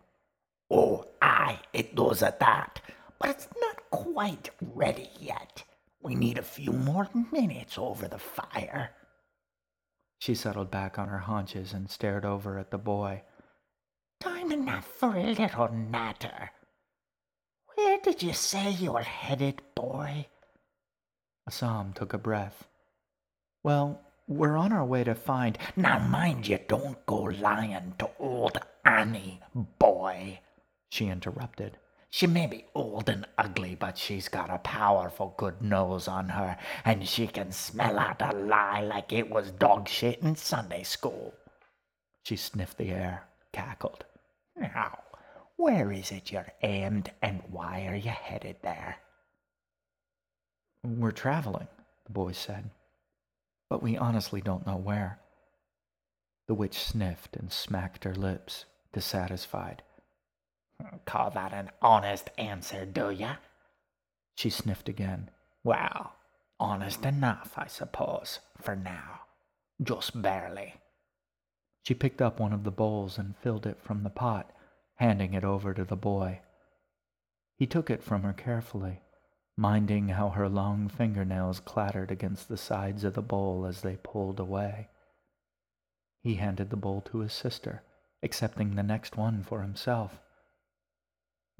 Oh, 0.70 1.06
aye, 1.22 1.60
it 1.72 1.94
does 1.94 2.22
at 2.22 2.40
that 2.40 2.80
but 3.20 3.28
it's 3.28 3.48
not 3.60 3.90
quite 3.90 4.50
ready 4.74 5.10
yet. 5.20 5.62
We 6.02 6.14
need 6.14 6.38
a 6.38 6.42
few 6.42 6.72
more 6.72 7.08
minutes 7.30 7.76
over 7.76 8.08
the 8.08 8.18
fire. 8.18 8.90
She 10.18 10.34
settled 10.34 10.70
back 10.70 10.98
on 10.98 11.08
her 11.08 11.18
haunches 11.18 11.72
and 11.72 11.90
stared 11.90 12.24
over 12.24 12.58
at 12.58 12.70
the 12.70 12.78
boy. 12.78 13.22
Time 14.20 14.50
enough 14.50 14.86
for 14.86 15.16
a 15.16 15.34
little 15.34 15.68
natter. 15.72 16.50
Where 17.74 17.98
did 18.02 18.22
you 18.22 18.32
say 18.32 18.70
you 18.70 18.92
were 18.92 19.02
headed, 19.02 19.62
boy? 19.74 20.26
Assam 21.46 21.92
took 21.92 22.12
a 22.12 22.18
breath. 22.18 22.66
Well, 23.62 24.00
we're 24.26 24.56
on 24.56 24.72
our 24.72 24.84
way 24.84 25.04
to 25.04 25.14
find. 25.14 25.58
Now, 25.76 25.98
mind 25.98 26.48
you, 26.48 26.58
don't 26.68 27.04
go 27.06 27.22
lying 27.22 27.94
to 27.98 28.10
old 28.18 28.58
Annie, 28.84 29.40
boy, 29.54 30.40
she 30.90 31.08
interrupted. 31.08 31.76
She 32.12 32.26
may 32.26 32.48
be 32.48 32.66
old 32.74 33.08
and 33.08 33.24
ugly, 33.38 33.76
but 33.76 33.96
she's 33.96 34.28
got 34.28 34.50
a 34.50 34.58
powerful 34.58 35.34
good 35.36 35.62
nose 35.62 36.08
on 36.08 36.30
her, 36.30 36.58
and 36.84 37.08
she 37.08 37.28
can 37.28 37.52
smell 37.52 37.98
out 37.98 38.20
a 38.20 38.36
lie 38.36 38.82
like 38.82 39.12
it 39.12 39.30
was 39.30 39.52
dog 39.52 39.88
shit 39.88 40.20
in 40.20 40.34
Sunday 40.34 40.82
school. 40.82 41.34
She 42.24 42.36
sniffed 42.36 42.78
the 42.78 42.90
air. 42.90 43.28
cackled. 43.52 44.04
Now, 44.56 44.98
where 45.56 45.92
is 45.92 46.10
it 46.12 46.32
you're 46.32 46.52
aimed 46.62 47.10
and 47.22 47.42
why 47.48 47.86
are 47.86 47.96
you 47.96 48.10
headed 48.10 48.56
there? 48.62 48.96
We're 50.82 51.12
traveling, 51.12 51.68
the 52.06 52.12
boy 52.12 52.32
said, 52.32 52.70
but 53.68 53.82
we 53.82 53.96
honestly 53.96 54.40
don't 54.40 54.66
know 54.66 54.76
where. 54.76 55.20
The 56.48 56.54
witch 56.54 56.78
sniffed 56.78 57.36
and 57.36 57.52
smacked 57.52 58.04
her 58.04 58.14
lips, 58.14 58.64
dissatisfied. 58.92 59.82
Call 61.04 61.30
that 61.30 61.52
an 61.52 61.70
honest 61.82 62.30
answer, 62.38 62.84
do 62.84 63.10
ya? 63.10 63.36
She 64.36 64.50
sniffed 64.50 64.88
again. 64.88 65.30
Well, 65.62 66.14
honest 66.58 67.04
enough, 67.04 67.52
I 67.56 67.66
suppose, 67.66 68.40
for 68.60 68.76
now. 68.76 69.20
Just 69.82 70.20
barely. 70.20 70.74
She 71.82 71.94
picked 71.94 72.22
up 72.22 72.38
one 72.38 72.52
of 72.52 72.64
the 72.64 72.70
bowls 72.70 73.18
and 73.18 73.36
filled 73.36 73.66
it 73.66 73.80
from 73.82 74.02
the 74.02 74.10
pot, 74.10 74.52
handing 74.96 75.34
it 75.34 75.44
over 75.44 75.72
to 75.74 75.84
the 75.84 75.96
boy. 75.96 76.40
He 77.56 77.66
took 77.66 77.90
it 77.90 78.02
from 78.02 78.22
her 78.22 78.32
carefully, 78.32 79.00
minding 79.56 80.08
how 80.08 80.30
her 80.30 80.48
long 80.48 80.88
fingernails 80.88 81.60
clattered 81.60 82.10
against 82.10 82.48
the 82.48 82.56
sides 82.56 83.04
of 83.04 83.14
the 83.14 83.22
bowl 83.22 83.66
as 83.66 83.82
they 83.82 83.96
pulled 83.96 84.40
away. 84.40 84.88
He 86.22 86.36
handed 86.36 86.70
the 86.70 86.76
bowl 86.76 87.00
to 87.02 87.18
his 87.18 87.32
sister, 87.32 87.82
accepting 88.22 88.74
the 88.74 88.82
next 88.82 89.16
one 89.16 89.42
for 89.42 89.62
himself. 89.62 90.20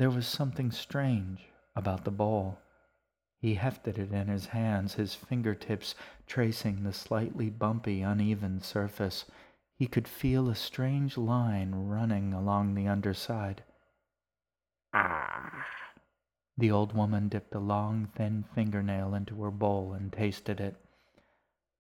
There 0.01 0.09
was 0.09 0.27
something 0.27 0.71
strange 0.71 1.51
about 1.77 2.05
the 2.05 2.11
bowl. 2.11 2.59
He 3.37 3.57
hefted 3.57 3.99
it 3.99 4.13
in 4.13 4.29
his 4.29 4.47
hands, 4.47 4.95
his 4.95 5.15
fingertips 5.15 5.95
tracing 6.27 6.85
the 6.85 6.95
slightly 6.95 7.51
bumpy, 7.51 8.01
uneven 8.01 8.63
surface. 8.63 9.27
He 9.77 9.87
could 9.87 10.09
feel 10.09 10.49
a 10.49 10.55
strange 10.55 11.19
line 11.19 11.75
running 11.75 12.33
along 12.33 12.75
the 12.75 12.89
underside. 12.89 13.63
Ah. 14.95 15.67
The 16.57 16.71
old 16.71 16.95
woman 16.95 17.29
dipped 17.29 17.55
a 17.55 17.61
long, 17.61 18.07
thin 18.17 18.47
fingernail 18.55 19.15
into 19.15 19.43
her 19.43 19.51
bowl 19.51 19.93
and 19.93 20.11
tasted 20.11 20.61
it. 20.61 20.77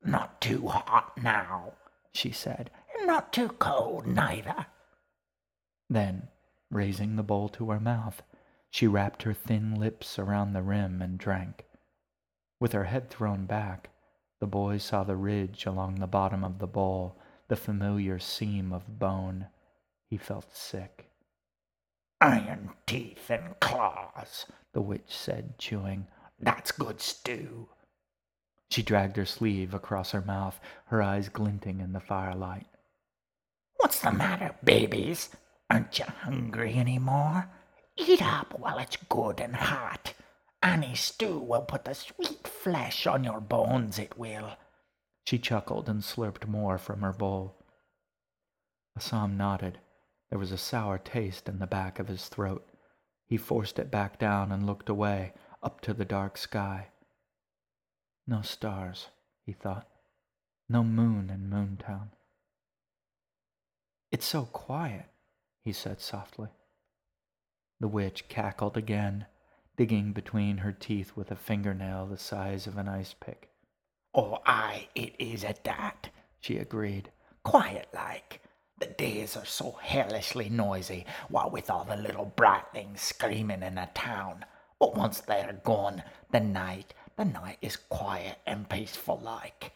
Not 0.04 0.42
too 0.42 0.68
hot 0.68 1.16
now, 1.16 1.72
she 2.12 2.32
said. 2.32 2.70
Not 3.04 3.32
too 3.32 3.48
cold 3.48 4.06
neither. 4.06 4.66
Then, 5.88 6.28
raising 6.70 7.16
the 7.16 7.22
bowl 7.22 7.48
to 7.50 7.70
her 7.70 7.80
mouth, 7.80 8.22
she 8.70 8.86
wrapped 8.86 9.24
her 9.24 9.34
thin 9.34 9.74
lips 9.74 10.18
around 10.18 10.52
the 10.52 10.62
rim 10.62 11.02
and 11.02 11.18
drank. 11.18 11.64
With 12.60 12.72
her 12.72 12.84
head 12.84 13.10
thrown 13.10 13.46
back, 13.46 13.90
the 14.40 14.46
boy 14.46 14.78
saw 14.78 15.04
the 15.04 15.16
ridge 15.16 15.66
along 15.66 15.96
the 15.96 16.06
bottom 16.06 16.44
of 16.44 16.58
the 16.58 16.66
bowl, 16.66 17.18
the 17.48 17.56
familiar 17.56 18.18
seam 18.18 18.72
of 18.72 18.98
bone. 18.98 19.46
He 20.08 20.16
felt 20.16 20.54
sick. 20.56 21.10
Iron 22.20 22.70
teeth 22.86 23.30
and 23.30 23.58
claws, 23.60 24.46
the 24.72 24.80
witch 24.80 25.08
said, 25.08 25.58
chewing. 25.58 26.06
That's 26.38 26.70
good 26.70 27.00
stew. 27.00 27.68
She 28.70 28.82
dragged 28.82 29.16
her 29.16 29.26
sleeve 29.26 29.74
across 29.74 30.12
her 30.12 30.20
mouth, 30.20 30.60
her 30.86 31.02
eyes 31.02 31.28
glinting 31.28 31.80
in 31.80 31.92
the 31.92 32.00
firelight. 32.00 32.66
What's 33.78 34.00
the 34.00 34.12
matter, 34.12 34.54
babies? 34.62 35.30
Aren't 35.70 35.98
you 35.98 36.04
hungry 36.04 36.74
any 36.74 36.98
more? 36.98 37.48
Eat 37.96 38.20
up 38.20 38.58
while 38.58 38.78
it's 38.78 38.96
good 39.08 39.40
and 39.40 39.54
hot. 39.54 40.14
Annie's 40.62 41.00
stew 41.00 41.38
will 41.38 41.62
put 41.62 41.84
the 41.84 41.94
sweet 41.94 42.46
flesh 42.46 43.06
on 43.06 43.24
your 43.24 43.40
bones, 43.40 43.98
it 43.98 44.18
will. 44.18 44.56
She 45.26 45.38
chuckled 45.38 45.88
and 45.88 46.02
slurped 46.02 46.48
more 46.48 46.76
from 46.76 47.02
her 47.02 47.12
bowl. 47.12 47.56
Assam 48.96 49.36
nodded. 49.36 49.78
There 50.28 50.38
was 50.38 50.52
a 50.52 50.58
sour 50.58 50.98
taste 50.98 51.48
in 51.48 51.58
the 51.58 51.66
back 51.66 51.98
of 51.98 52.08
his 52.08 52.26
throat. 52.26 52.66
He 53.26 53.36
forced 53.36 53.78
it 53.78 53.90
back 53.90 54.18
down 54.18 54.50
and 54.50 54.66
looked 54.66 54.88
away, 54.88 55.34
up 55.62 55.80
to 55.82 55.94
the 55.94 56.04
dark 56.04 56.36
sky. 56.36 56.88
No 58.26 58.42
stars, 58.42 59.06
he 59.46 59.52
thought. 59.52 59.88
No 60.68 60.82
moon 60.82 61.30
in 61.30 61.48
Moontown. 61.48 62.08
It's 64.10 64.26
so 64.26 64.44
quiet, 64.44 65.06
he 65.70 65.74
said 65.74 66.00
softly. 66.00 66.48
The 67.78 67.86
witch 67.86 68.28
cackled 68.28 68.76
again, 68.76 69.26
digging 69.76 70.12
between 70.12 70.58
her 70.58 70.72
teeth 70.72 71.12
with 71.14 71.30
a 71.30 71.36
fingernail 71.36 72.06
the 72.06 72.18
size 72.18 72.66
of 72.66 72.76
an 72.76 72.88
ice 72.88 73.14
pick. 73.14 73.50
Oh, 74.12 74.38
aye, 74.44 74.88
it 74.96 75.14
is 75.20 75.44
at 75.44 75.62
that, 75.62 76.08
she 76.40 76.58
agreed. 76.58 77.12
Quiet 77.44 77.86
like. 77.94 78.40
The 78.80 78.86
days 78.86 79.36
are 79.36 79.44
so 79.44 79.78
hellishly 79.80 80.48
noisy, 80.48 81.06
what 81.28 81.52
with 81.52 81.70
all 81.70 81.84
the 81.84 81.94
little 81.94 82.32
bratlings 82.36 82.98
screaming 82.98 83.62
in 83.62 83.76
the 83.76 83.88
town. 83.94 84.44
But 84.80 84.96
once 84.96 85.20
they're 85.20 85.60
gone, 85.62 86.02
the 86.32 86.40
night, 86.40 86.94
the 87.16 87.26
night 87.26 87.58
is 87.62 87.76
quiet 87.76 88.38
and 88.44 88.68
peaceful 88.68 89.20
like. 89.22 89.72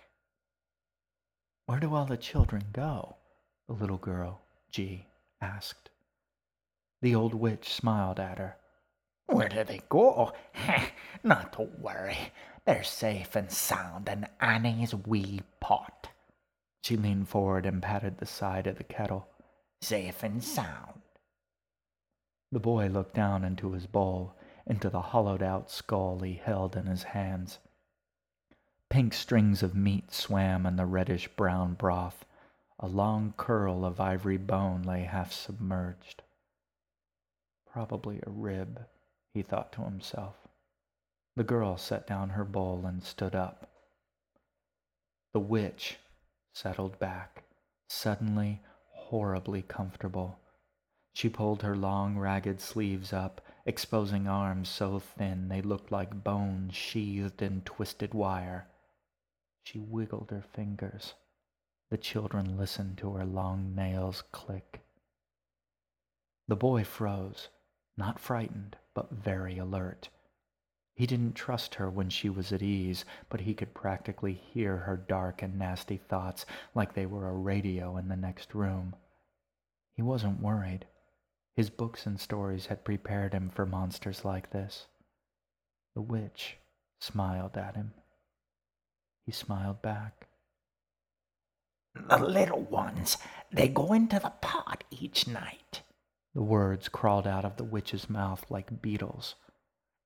Where 1.66 1.78
do 1.78 1.94
all 1.94 2.06
the 2.06 2.16
children 2.16 2.64
go? 2.72 3.14
The 3.68 3.74
little 3.74 3.98
girl, 3.98 4.40
G, 4.72 5.06
asked. 5.44 5.90
The 7.02 7.14
old 7.14 7.34
witch 7.34 7.72
smiled 7.72 8.18
at 8.18 8.38
her. 8.38 8.56
Where 9.26 9.48
do 9.48 9.62
they 9.64 9.82
go? 9.88 10.32
Not 11.22 11.52
to 11.54 11.68
worry. 11.78 12.32
They're 12.64 12.82
safe 12.82 13.36
and 13.36 13.52
sound 13.52 14.08
in 14.08 14.26
Annie's 14.40 14.94
wee 14.94 15.42
pot. 15.60 16.08
She 16.82 16.96
leaned 16.96 17.28
forward 17.28 17.66
and 17.66 17.82
patted 17.82 18.18
the 18.18 18.26
side 18.26 18.66
of 18.66 18.76
the 18.76 18.84
kettle. 18.84 19.28
Safe 19.82 20.22
and 20.22 20.42
sound. 20.42 21.02
The 22.50 22.60
boy 22.60 22.86
looked 22.86 23.14
down 23.14 23.44
into 23.44 23.72
his 23.72 23.86
bowl, 23.86 24.36
into 24.66 24.88
the 24.88 25.00
hollowed 25.00 25.42
out 25.42 25.70
skull 25.70 26.20
he 26.20 26.34
held 26.34 26.76
in 26.76 26.86
his 26.86 27.02
hands. 27.02 27.58
Pink 28.88 29.12
strings 29.12 29.62
of 29.62 29.74
meat 29.74 30.12
swam 30.12 30.64
in 30.66 30.76
the 30.76 30.86
reddish 30.86 31.28
brown 31.28 31.74
broth. 31.74 32.24
A 32.80 32.88
long 32.88 33.34
curl 33.36 33.84
of 33.84 34.00
ivory 34.00 34.36
bone 34.36 34.82
lay 34.82 35.02
half 35.02 35.32
submerged. 35.32 36.22
Probably 37.66 38.20
a 38.26 38.30
rib, 38.30 38.86
he 39.32 39.42
thought 39.42 39.72
to 39.72 39.82
himself. 39.82 40.36
The 41.36 41.44
girl 41.44 41.76
set 41.76 42.06
down 42.06 42.30
her 42.30 42.44
bowl 42.44 42.84
and 42.86 43.02
stood 43.02 43.34
up. 43.34 43.68
The 45.32 45.40
witch 45.40 45.98
settled 46.52 46.98
back, 46.98 47.44
suddenly 47.88 48.60
horribly 48.90 49.62
comfortable. 49.62 50.38
She 51.12 51.28
pulled 51.28 51.62
her 51.62 51.76
long, 51.76 52.18
ragged 52.18 52.60
sleeves 52.60 53.12
up, 53.12 53.40
exposing 53.66 54.26
arms 54.26 54.68
so 54.68 54.98
thin 54.98 55.48
they 55.48 55.62
looked 55.62 55.90
like 55.92 56.24
bones 56.24 56.74
sheathed 56.74 57.40
in 57.40 57.62
twisted 57.62 58.14
wire. 58.14 58.68
She 59.62 59.78
wiggled 59.78 60.30
her 60.30 60.42
fingers. 60.42 61.14
The 61.94 61.98
children 61.98 62.58
listened 62.58 62.98
to 62.98 63.12
her 63.12 63.24
long 63.24 63.72
nails 63.76 64.24
click. 64.32 64.80
The 66.48 66.56
boy 66.56 66.82
froze, 66.82 67.50
not 67.96 68.18
frightened, 68.18 68.76
but 68.94 69.12
very 69.12 69.58
alert. 69.58 70.08
He 70.96 71.06
didn't 71.06 71.34
trust 71.34 71.76
her 71.76 71.88
when 71.88 72.10
she 72.10 72.28
was 72.28 72.52
at 72.52 72.62
ease, 72.62 73.04
but 73.28 73.42
he 73.42 73.54
could 73.54 73.74
practically 73.74 74.32
hear 74.32 74.76
her 74.78 74.96
dark 74.96 75.40
and 75.40 75.56
nasty 75.56 75.96
thoughts 75.96 76.44
like 76.74 76.94
they 76.94 77.06
were 77.06 77.28
a 77.28 77.32
radio 77.32 77.96
in 77.96 78.08
the 78.08 78.16
next 78.16 78.56
room. 78.56 78.96
He 79.92 80.02
wasn't 80.02 80.42
worried. 80.42 80.86
His 81.54 81.70
books 81.70 82.06
and 82.06 82.18
stories 82.18 82.66
had 82.66 82.84
prepared 82.84 83.32
him 83.32 83.50
for 83.50 83.66
monsters 83.66 84.24
like 84.24 84.50
this. 84.50 84.88
The 85.94 86.02
witch 86.02 86.56
smiled 86.98 87.56
at 87.56 87.76
him. 87.76 87.92
He 89.26 89.30
smiled 89.30 89.80
back. 89.80 90.26
The 91.94 92.18
little 92.18 92.62
ones, 92.62 93.16
they 93.52 93.68
go 93.68 93.92
into 93.92 94.18
the 94.18 94.32
pot 94.40 94.84
each 94.90 95.28
night. 95.28 95.82
The 96.34 96.42
words 96.42 96.88
crawled 96.88 97.26
out 97.26 97.44
of 97.44 97.56
the 97.56 97.64
witch's 97.64 98.10
mouth 98.10 98.44
like 98.50 98.82
beetles. 98.82 99.36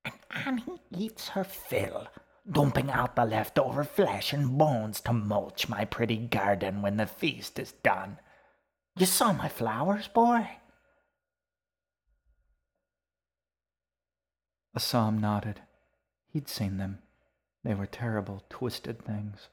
And 0.04 0.14
Annie 0.30 0.80
eats 0.90 1.28
her 1.28 1.44
fill, 1.44 2.08
dumping 2.50 2.90
out 2.90 3.16
the 3.16 3.24
leftover 3.24 3.84
flesh 3.84 4.32
and 4.32 4.58
bones 4.58 5.00
to 5.02 5.12
mulch 5.12 5.68
my 5.68 5.86
pretty 5.86 6.18
garden 6.18 6.82
when 6.82 6.98
the 6.98 7.06
feast 7.06 7.58
is 7.58 7.72
done. 7.82 8.18
You 8.96 9.06
saw 9.06 9.32
my 9.32 9.48
flowers, 9.48 10.08
boy? 10.08 10.48
Assam 14.74 15.18
nodded. 15.18 15.62
He'd 16.32 16.48
seen 16.48 16.76
them. 16.76 16.98
They 17.64 17.74
were 17.74 17.86
terrible, 17.86 18.44
twisted 18.50 19.02
things. 19.02 19.48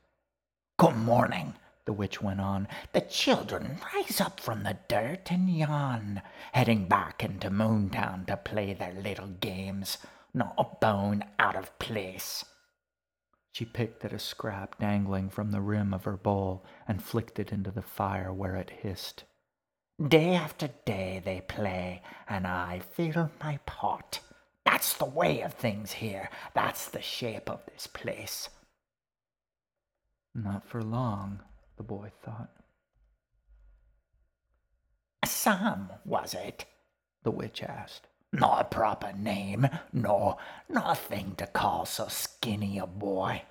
Good 0.77 0.97
morning, 0.97 1.55
the 1.85 1.93
witch 1.93 2.21
went 2.21 2.41
on. 2.41 2.67
The 2.93 3.01
children 3.01 3.79
rise 3.93 4.19
up 4.19 4.39
from 4.39 4.63
the 4.63 4.77
dirt 4.87 5.31
and 5.31 5.49
yawn, 5.49 6.21
heading 6.51 6.87
back 6.87 7.23
into 7.23 7.49
Moontown 7.49 8.25
to 8.27 8.37
play 8.37 8.73
their 8.73 8.93
little 8.93 9.27
games. 9.27 9.97
Not 10.33 10.55
a 10.57 10.65
bone 10.81 11.23
out 11.39 11.55
of 11.55 11.77
place. 11.79 12.43
She 13.51 13.63
picked 13.63 14.03
at 14.03 14.11
a 14.11 14.19
scrap 14.19 14.79
dangling 14.79 15.29
from 15.29 15.51
the 15.51 15.61
rim 15.61 15.93
of 15.93 16.03
her 16.03 16.17
bowl 16.17 16.65
and 16.87 17.01
flicked 17.01 17.39
it 17.39 17.53
into 17.53 17.71
the 17.71 17.81
fire 17.81 18.33
where 18.33 18.55
it 18.57 18.69
hissed. 18.69 19.23
Day 20.05 20.35
after 20.35 20.69
day 20.83 21.21
they 21.23 21.39
play, 21.39 22.01
and 22.27 22.45
I 22.45 22.81
fill 22.91 23.31
my 23.41 23.59
pot. 23.65 24.19
That's 24.65 24.93
the 24.93 25.05
way 25.05 25.39
of 25.39 25.53
things 25.53 25.93
here. 25.93 26.29
That's 26.53 26.89
the 26.89 27.01
shape 27.01 27.49
of 27.49 27.61
this 27.67 27.87
place. 27.87 28.49
Not 30.33 30.67
for 30.67 30.83
long, 30.83 31.39
the 31.77 31.83
boy 31.83 32.11
thought. 32.23 32.49
Sam, 35.25 35.89
was 36.05 36.33
it? 36.33 36.65
The 37.23 37.31
witch 37.31 37.63
asked. 37.63 38.07
Not 38.31 38.61
a 38.61 38.65
proper 38.65 39.13
name, 39.13 39.67
no, 39.93 40.37
nothing 40.67 41.35
to 41.37 41.47
call 41.47 41.85
so 41.85 42.07
skinny 42.07 42.77
a 42.77 42.85
boy. 42.85 43.43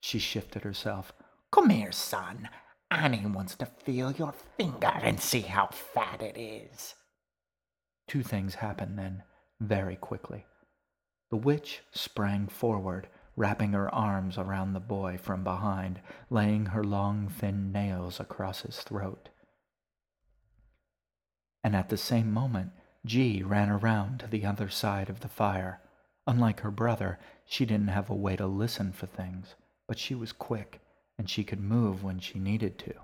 She 0.00 0.18
shifted 0.18 0.62
herself. 0.62 1.12
Come 1.50 1.70
here, 1.70 1.92
son. 1.92 2.48
Annie 2.90 3.26
wants 3.26 3.56
to 3.56 3.66
feel 3.66 4.12
your 4.12 4.32
finger 4.56 4.92
and 5.02 5.20
see 5.20 5.40
how 5.40 5.66
fat 5.66 6.22
it 6.22 6.38
is. 6.38 6.94
Two 8.06 8.22
things 8.22 8.54
happened 8.56 8.98
then, 8.98 9.22
very 9.60 9.96
quickly. 9.96 10.46
The 11.30 11.36
witch 11.36 11.82
sprang 11.92 12.46
forward, 12.46 13.08
wrapping 13.36 13.72
her 13.72 13.92
arms 13.94 14.38
around 14.38 14.72
the 14.72 14.80
boy 14.80 15.18
from 15.18 15.42
behind, 15.42 16.00
laying 16.30 16.66
her 16.66 16.84
long, 16.84 17.28
thin 17.28 17.72
nails 17.72 18.20
across 18.20 18.62
his 18.62 18.80
throat. 18.80 19.28
And 21.62 21.74
at 21.74 21.88
the 21.88 21.96
same 21.96 22.30
moment, 22.32 22.72
G 23.06 23.42
ran 23.42 23.70
around 23.70 24.20
to 24.20 24.26
the 24.26 24.44
other 24.44 24.68
side 24.68 25.10
of 25.10 25.20
the 25.20 25.28
fire. 25.28 25.80
Unlike 26.26 26.60
her 26.60 26.70
brother, 26.70 27.18
she 27.44 27.66
didn't 27.66 27.88
have 27.88 28.08
a 28.08 28.14
way 28.14 28.36
to 28.36 28.46
listen 28.46 28.92
for 28.92 29.06
things, 29.06 29.54
but 29.86 29.98
she 29.98 30.14
was 30.14 30.32
quick, 30.32 30.80
and 31.18 31.28
she 31.28 31.44
could 31.44 31.60
move 31.60 32.02
when 32.02 32.18
she 32.18 32.38
needed 32.38 32.78
to. 32.78 32.94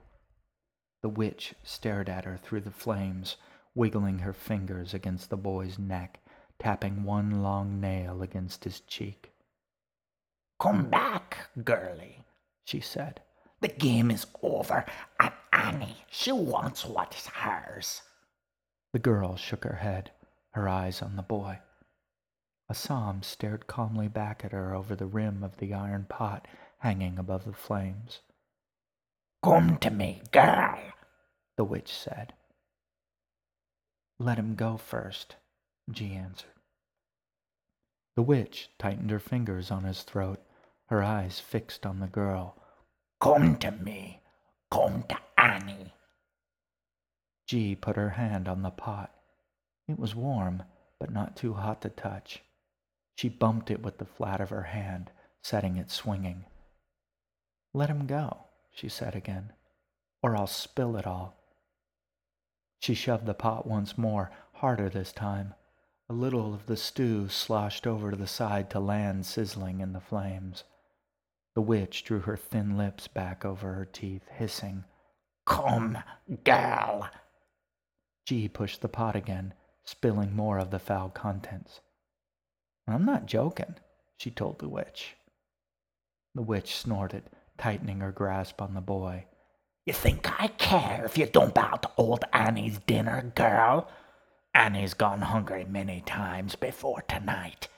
The 1.03 1.09
witch 1.09 1.55
stared 1.63 2.09
at 2.09 2.25
her 2.25 2.37
through 2.37 2.61
the 2.63 2.71
flames, 2.71 3.37
wiggling 3.75 4.21
her 4.21 4.33
fingers 4.33 4.95
against 4.95 5.31
the 5.31 5.37
boy's 5.37 5.79
neck, 5.79 6.21
tapping 6.59 7.05
one 7.05 7.43
long 7.43 7.81
nail 7.81 8.23
against 8.23 8.65
his 8.65 8.81
cheek. 8.81 9.30
Come 10.61 10.91
back, 10.91 11.49
girlie, 11.65 12.23
she 12.67 12.81
said. 12.81 13.21
The 13.63 13.69
game 13.69 14.11
is 14.11 14.27
over, 14.43 14.85
and 15.19 15.33
Annie, 15.53 16.05
she 16.11 16.33
wants 16.33 16.85
what's 16.85 17.27
hers. 17.27 18.03
The 18.93 18.99
girl 18.99 19.37
shook 19.37 19.65
her 19.65 19.77
head, 19.77 20.11
her 20.51 20.69
eyes 20.69 21.01
on 21.01 21.17
the 21.17 21.23
boy. 21.23 21.61
Assam 22.69 23.23
stared 23.23 23.67
calmly 23.67 24.07
back 24.09 24.45
at 24.45 24.53
her 24.53 24.75
over 24.75 24.95
the 24.95 25.07
rim 25.07 25.43
of 25.43 25.57
the 25.57 25.73
iron 25.73 26.05
pot 26.09 26.47
hanging 26.79 27.19
above 27.19 27.47
the 27.47 27.53
flames. 27.55 28.21
Come 29.43 29.79
to 29.79 29.91
me, 29.91 30.23
girl, 30.31 30.79
the 31.57 31.65
witch 31.65 31.93
said. 31.93 32.35
Let 34.19 34.39
him 34.39 34.55
go 34.57 34.77
first, 34.77 35.37
G 35.91 36.13
answered. 36.13 36.51
The 38.15 38.23
witch 38.23 38.69
tightened 38.79 39.11
her 39.11 39.19
fingers 39.19 39.71
on 39.71 39.85
his 39.85 40.03
throat, 40.03 40.41
her 40.91 41.05
eyes 41.05 41.39
fixed 41.39 41.87
on 41.87 42.01
the 42.01 42.09
girl. 42.09 42.57
Come 43.21 43.57
to 43.59 43.71
me. 43.71 44.21
Come 44.73 45.05
to 45.09 45.17
Annie. 45.39 45.95
G 47.47 47.77
put 47.77 47.95
her 47.95 48.11
hand 48.11 48.49
on 48.49 48.63
the 48.63 48.71
pot. 48.71 49.15
It 49.87 50.01
was 50.01 50.17
warm, 50.17 50.65
but 50.99 51.13
not 51.13 51.37
too 51.37 51.55
hot 51.55 51.81
to 51.83 51.91
touch. 51.91 52.43
She 53.15 53.29
bumped 53.29 53.71
it 53.71 53.83
with 53.83 53.99
the 53.99 54.05
flat 54.05 54.41
of 54.41 54.51
her 54.51 54.65
hand, 54.65 55.13
setting 55.43 55.77
it 55.77 55.93
swinging. 55.93 56.45
Let 57.73 57.89
him 57.89 58.09
go, 58.09 58.39
she 58.73 58.89
said 58.89 59.15
again, 59.15 59.53
or 60.25 60.37
I'll 60.37 60.49
spill 60.49 60.97
it 60.97 61.07
all. 61.07 61.37
She 62.81 62.95
shoved 62.95 63.27
the 63.27 63.35
pot 63.35 63.65
once 63.65 63.97
more, 63.97 64.33
harder 64.55 64.89
this 64.89 65.13
time. 65.13 65.55
A 66.09 66.13
little 66.13 66.53
of 66.53 66.67
the 66.67 66.77
stew 66.77 67.29
sloshed 67.29 67.87
over 67.87 68.11
to 68.11 68.17
the 68.17 68.27
side 68.27 68.71
to 68.71 68.81
land 68.81 69.25
sizzling 69.25 69.81
in 69.81 69.93
the 69.93 70.01
flames. 70.01 70.65
The 71.61 71.67
witch 71.67 72.05
drew 72.05 72.21
her 72.21 72.39
thin 72.39 72.79
lips 72.79 73.07
back 73.07 73.45
over 73.45 73.75
her 73.75 73.85
teeth, 73.85 74.27
hissing, 74.31 74.85
Come, 75.45 75.99
gal, 76.43 77.11
G 78.25 78.49
pushed 78.49 78.81
the 78.81 78.89
pot 78.89 79.15
again, 79.15 79.53
spilling 79.85 80.35
more 80.35 80.57
of 80.57 80.71
the 80.71 80.79
foul 80.79 81.11
contents. 81.11 81.83
I'm 82.89 83.05
not 83.05 83.27
joking, 83.27 83.75
she 84.17 84.31
told 84.31 84.59
the 84.59 84.71
witch. 84.71 85.17
The 86.35 86.41
witch 86.41 86.77
snorted, 86.77 87.25
tightening 87.59 88.01
her 88.01 88.11
grasp 88.11 88.63
on 88.63 88.73
the 88.73 88.81
boy. 88.81 89.27
You 89.85 89.93
think 89.93 90.41
I 90.41 90.47
care 90.47 91.05
if 91.05 91.19
you 91.19 91.27
dump 91.27 91.59
out 91.59 91.93
old 91.99 92.25
Annie's 92.33 92.79
dinner, 92.87 93.33
girl? 93.35 93.87
Annie's 94.55 94.95
gone 94.95 95.21
hungry 95.21 95.67
many 95.67 96.01
times 96.01 96.57
before 96.57 97.03
tonight, 97.03 97.69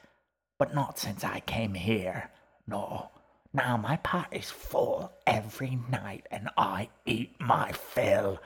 but 0.57 0.73
not 0.73 1.01
since 1.01 1.25
I 1.25 1.41
came 1.41 1.75
here. 1.75 2.31
No, 2.69 3.11
now 3.55 3.77
my 3.77 3.97
pot 3.97 4.29
is 4.33 4.51
full 4.51 5.13
every 5.27 5.79
night 5.91 6.27
and 6.31 6.49
I 6.57 6.89
eat 7.05 7.39
my 7.39 7.73
fill. 7.73 8.41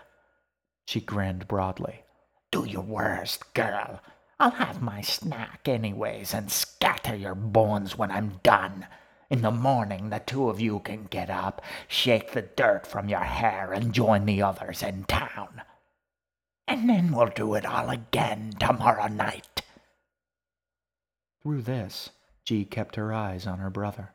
She 0.86 1.00
grinned 1.00 1.46
broadly. 1.46 2.02
Do 2.50 2.64
your 2.64 2.82
worst, 2.82 3.54
girl. 3.54 4.00
I'll 4.38 4.50
have 4.50 4.82
my 4.82 5.00
snack 5.00 5.68
anyways 5.68 6.34
and 6.34 6.50
scatter 6.50 7.14
your 7.14 7.34
bones 7.34 7.96
when 7.96 8.10
I'm 8.10 8.40
done. 8.42 8.86
In 9.30 9.42
the 9.42 9.50
morning, 9.50 10.10
the 10.10 10.20
two 10.20 10.48
of 10.48 10.60
you 10.60 10.80
can 10.80 11.04
get 11.04 11.30
up, 11.30 11.62
shake 11.88 12.32
the 12.32 12.42
dirt 12.42 12.86
from 12.86 13.08
your 13.08 13.24
hair, 13.24 13.72
and 13.72 13.92
join 13.92 14.24
the 14.26 14.42
others 14.42 14.82
in 14.82 15.04
town. 15.04 15.62
And 16.68 16.88
then 16.88 17.12
we'll 17.12 17.28
do 17.28 17.54
it 17.54 17.64
all 17.64 17.90
again 17.90 18.52
tomorrow 18.58 19.08
night. 19.08 19.62
Through 21.42 21.62
this, 21.62 22.10
G 22.44 22.64
kept 22.64 22.96
her 22.96 23.12
eyes 23.12 23.46
on 23.46 23.58
her 23.58 23.70
brother. 23.70 24.12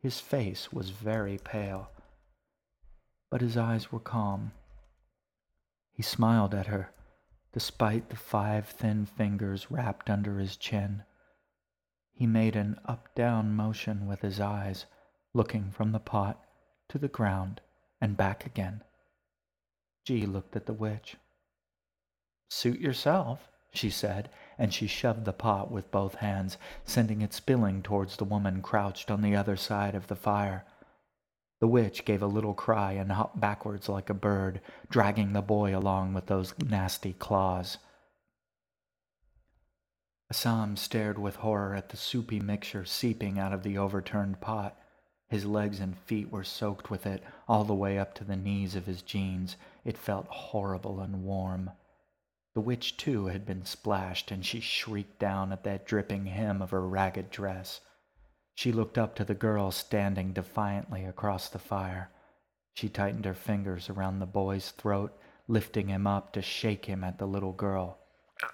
His 0.00 0.18
face 0.18 0.72
was 0.72 0.90
very 0.90 1.36
pale, 1.36 1.90
but 3.30 3.42
his 3.42 3.56
eyes 3.56 3.92
were 3.92 4.00
calm. 4.00 4.52
He 5.92 6.02
smiled 6.02 6.54
at 6.54 6.68
her, 6.68 6.90
despite 7.52 8.08
the 8.08 8.16
five 8.16 8.66
thin 8.66 9.04
fingers 9.04 9.70
wrapped 9.70 10.08
under 10.08 10.38
his 10.38 10.56
chin. 10.56 11.04
He 12.12 12.26
made 12.26 12.56
an 12.56 12.80
up 12.86 13.14
down 13.14 13.54
motion 13.54 14.06
with 14.06 14.22
his 14.22 14.40
eyes, 14.40 14.86
looking 15.34 15.70
from 15.70 15.92
the 15.92 16.00
pot 16.00 16.42
to 16.88 16.98
the 16.98 17.08
ground 17.08 17.60
and 18.00 18.16
back 18.16 18.46
again. 18.46 18.82
G 20.06 20.24
looked 20.24 20.56
at 20.56 20.64
the 20.64 20.72
witch. 20.72 21.16
Suit 22.48 22.80
yourself, 22.80 23.50
she 23.72 23.90
said, 23.90 24.30
and 24.60 24.74
she 24.74 24.86
shoved 24.86 25.24
the 25.24 25.32
pot 25.32 25.70
with 25.70 25.90
both 25.90 26.16
hands, 26.16 26.58
sending 26.84 27.22
it 27.22 27.32
spilling 27.32 27.82
towards 27.82 28.18
the 28.18 28.26
woman 28.26 28.60
crouched 28.60 29.10
on 29.10 29.22
the 29.22 29.34
other 29.34 29.56
side 29.56 29.94
of 29.94 30.08
the 30.08 30.14
fire. 30.14 30.66
The 31.60 31.66
witch 31.66 32.04
gave 32.04 32.22
a 32.22 32.26
little 32.26 32.52
cry 32.52 32.92
and 32.92 33.10
hopped 33.10 33.40
backwards 33.40 33.88
like 33.88 34.10
a 34.10 34.14
bird, 34.14 34.60
dragging 34.90 35.32
the 35.32 35.40
boy 35.40 35.74
along 35.74 36.12
with 36.12 36.26
those 36.26 36.52
nasty 36.58 37.14
claws. 37.14 37.78
Assam 40.30 40.76
stared 40.76 41.18
with 41.18 41.36
horror 41.36 41.74
at 41.74 41.88
the 41.88 41.96
soupy 41.96 42.38
mixture 42.38 42.84
seeping 42.84 43.38
out 43.38 43.54
of 43.54 43.62
the 43.62 43.78
overturned 43.78 44.42
pot. 44.42 44.78
His 45.28 45.46
legs 45.46 45.80
and 45.80 45.96
feet 45.96 46.30
were 46.30 46.44
soaked 46.44 46.90
with 46.90 47.06
it 47.06 47.24
all 47.48 47.64
the 47.64 47.74
way 47.74 47.98
up 47.98 48.14
to 48.16 48.24
the 48.24 48.36
knees 48.36 48.76
of 48.76 48.84
his 48.84 49.00
jeans. 49.00 49.56
It 49.86 49.96
felt 49.96 50.26
horrible 50.26 51.00
and 51.00 51.24
warm. 51.24 51.70
The 52.54 52.60
witch, 52.60 52.96
too, 52.96 53.26
had 53.26 53.46
been 53.46 53.64
splashed, 53.64 54.30
and 54.30 54.44
she 54.44 54.60
shrieked 54.60 55.18
down 55.18 55.52
at 55.52 55.64
that 55.64 55.86
dripping 55.86 56.26
hem 56.26 56.60
of 56.60 56.70
her 56.70 56.86
ragged 56.86 57.30
dress. 57.30 57.80
She 58.54 58.72
looked 58.72 58.98
up 58.98 59.14
to 59.16 59.24
the 59.24 59.34
girl 59.34 59.70
standing 59.70 60.32
defiantly 60.32 61.04
across 61.04 61.48
the 61.48 61.58
fire. 61.58 62.10
She 62.74 62.88
tightened 62.88 63.24
her 63.24 63.34
fingers 63.34 63.88
around 63.88 64.18
the 64.18 64.26
boy's 64.26 64.70
throat, 64.70 65.16
lifting 65.48 65.88
him 65.88 66.06
up 66.06 66.32
to 66.32 66.42
shake 66.42 66.86
him 66.86 67.04
at 67.04 67.18
the 67.18 67.26
little 67.26 67.52
girl. 67.52 67.98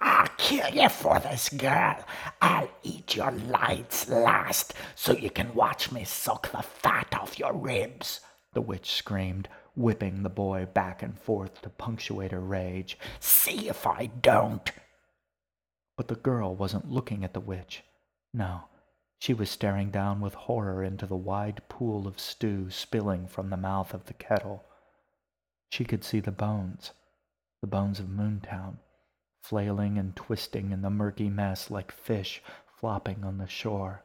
I'll 0.01 0.27
kill 0.37 0.69
you 0.69 0.89
for 0.89 1.19
this, 1.19 1.49
girl. 1.49 2.03
I'll 2.41 2.69
eat 2.83 3.15
your 3.15 3.31
lights 3.31 4.09
last 4.09 4.73
so 4.95 5.13
you 5.13 5.29
can 5.29 5.53
watch 5.53 5.91
me 5.91 6.03
suck 6.03 6.51
the 6.51 6.61
fat 6.61 7.13
off 7.13 7.39
your 7.39 7.53
ribs, 7.53 8.19
the 8.53 8.61
witch 8.61 8.91
screamed, 8.91 9.49
whipping 9.77 10.23
the 10.23 10.29
boy 10.29 10.67
back 10.73 11.03
and 11.03 11.17
forth 11.19 11.61
to 11.61 11.69
punctuate 11.69 12.31
her 12.31 12.41
rage. 12.41 12.97
See 13.19 13.69
if 13.69 13.85
I 13.85 14.07
don't. 14.07 14.69
But 15.95 16.07
the 16.07 16.15
girl 16.15 16.55
wasn't 16.55 16.91
looking 16.91 17.23
at 17.23 17.33
the 17.33 17.39
witch. 17.39 17.83
No, 18.33 18.63
she 19.19 19.33
was 19.33 19.49
staring 19.49 19.89
down 19.89 20.19
with 20.19 20.33
horror 20.33 20.83
into 20.83 21.05
the 21.05 21.15
wide 21.15 21.61
pool 21.69 22.07
of 22.07 22.19
stew 22.19 22.69
spilling 22.69 23.27
from 23.27 23.49
the 23.49 23.57
mouth 23.57 23.93
of 23.93 24.05
the 24.05 24.13
kettle. 24.13 24.65
She 25.69 25.85
could 25.85 26.03
see 26.03 26.19
the 26.19 26.31
bones, 26.31 26.91
the 27.61 27.67
bones 27.67 27.99
of 27.99 28.07
Moontown, 28.07 28.77
flailing 29.41 29.97
and 29.97 30.15
twisting 30.15 30.71
in 30.71 30.81
the 30.81 30.89
murky 30.89 31.29
mess 31.29 31.71
like 31.71 31.91
fish 31.91 32.41
flopping 32.79 33.23
on 33.23 33.37
the 33.37 33.47
shore. 33.47 34.03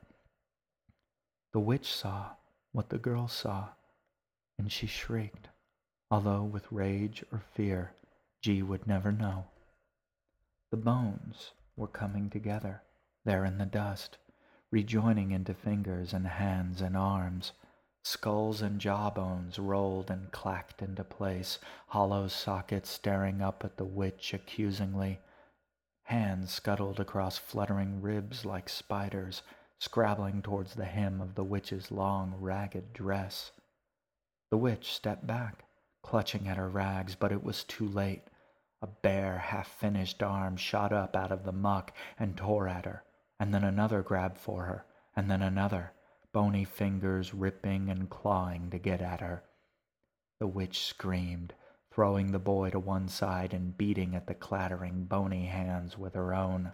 The 1.52 1.60
witch 1.60 1.92
saw 1.92 2.30
what 2.72 2.88
the 2.88 2.98
girl 2.98 3.28
saw, 3.28 3.68
and 4.58 4.72
she 4.72 4.86
shrieked, 4.86 5.48
although 6.12 6.42
with 6.42 6.70
rage 6.70 7.24
or 7.32 7.40
fear 7.54 7.94
G 8.42 8.62
would 8.62 8.86
never 8.86 9.10
know. 9.10 9.46
The 10.70 10.76
bones 10.76 11.52
were 11.74 11.88
coming 11.88 12.28
together 12.28 12.82
there 13.24 13.46
in 13.46 13.56
the 13.56 13.64
dust, 13.64 14.18
rejoining 14.70 15.30
into 15.30 15.54
fingers 15.54 16.12
and 16.12 16.26
hands 16.26 16.82
and 16.82 16.98
arms. 16.98 17.52
Skulls 18.04 18.60
and 18.60 18.78
jawbones 18.78 19.58
rolled 19.58 20.10
and 20.10 20.30
clacked 20.32 20.82
into 20.82 21.02
place, 21.02 21.58
hollow 21.86 22.28
sockets 22.28 22.90
staring 22.90 23.40
up 23.40 23.64
at 23.64 23.78
the 23.78 23.84
witch 23.86 24.34
accusingly. 24.34 25.18
Hands 26.02 26.50
scuttled 26.50 27.00
across 27.00 27.38
fluttering 27.38 28.02
ribs 28.02 28.44
like 28.44 28.68
spiders, 28.68 29.40
scrabbling 29.78 30.42
towards 30.42 30.74
the 30.74 30.84
hem 30.84 31.22
of 31.22 31.36
the 31.36 31.44
witch's 31.44 31.90
long, 31.90 32.34
ragged 32.38 32.92
dress. 32.92 33.50
The 34.50 34.58
witch 34.58 34.92
stepped 34.92 35.26
back, 35.26 35.64
clutching 36.02 36.48
at 36.48 36.56
her 36.56 36.68
rags, 36.68 37.14
but 37.14 37.32
it 37.32 37.42
was 37.42 37.64
too 37.64 37.88
late. 37.88 38.22
A 38.82 38.86
bare, 38.86 39.38
half 39.38 39.68
finished 39.68 40.22
arm 40.22 40.56
shot 40.56 40.92
up 40.92 41.14
out 41.14 41.30
of 41.32 41.44
the 41.44 41.52
muck 41.52 41.92
and 42.18 42.36
tore 42.36 42.68
at 42.68 42.84
her, 42.84 43.04
and 43.38 43.54
then 43.54 43.64
another 43.64 44.02
grabbed 44.02 44.38
for 44.38 44.64
her, 44.64 44.84
and 45.14 45.30
then 45.30 45.42
another, 45.42 45.92
bony 46.32 46.64
fingers 46.64 47.32
ripping 47.32 47.88
and 47.88 48.10
clawing 48.10 48.70
to 48.70 48.78
get 48.78 49.00
at 49.00 49.20
her. 49.20 49.44
The 50.40 50.48
witch 50.48 50.84
screamed, 50.84 51.54
throwing 51.92 52.32
the 52.32 52.38
boy 52.38 52.70
to 52.70 52.80
one 52.80 53.06
side 53.06 53.54
and 53.54 53.76
beating 53.76 54.16
at 54.16 54.26
the 54.26 54.34
clattering, 54.34 55.04
bony 55.04 55.46
hands 55.46 55.96
with 55.96 56.14
her 56.14 56.34
own. 56.34 56.72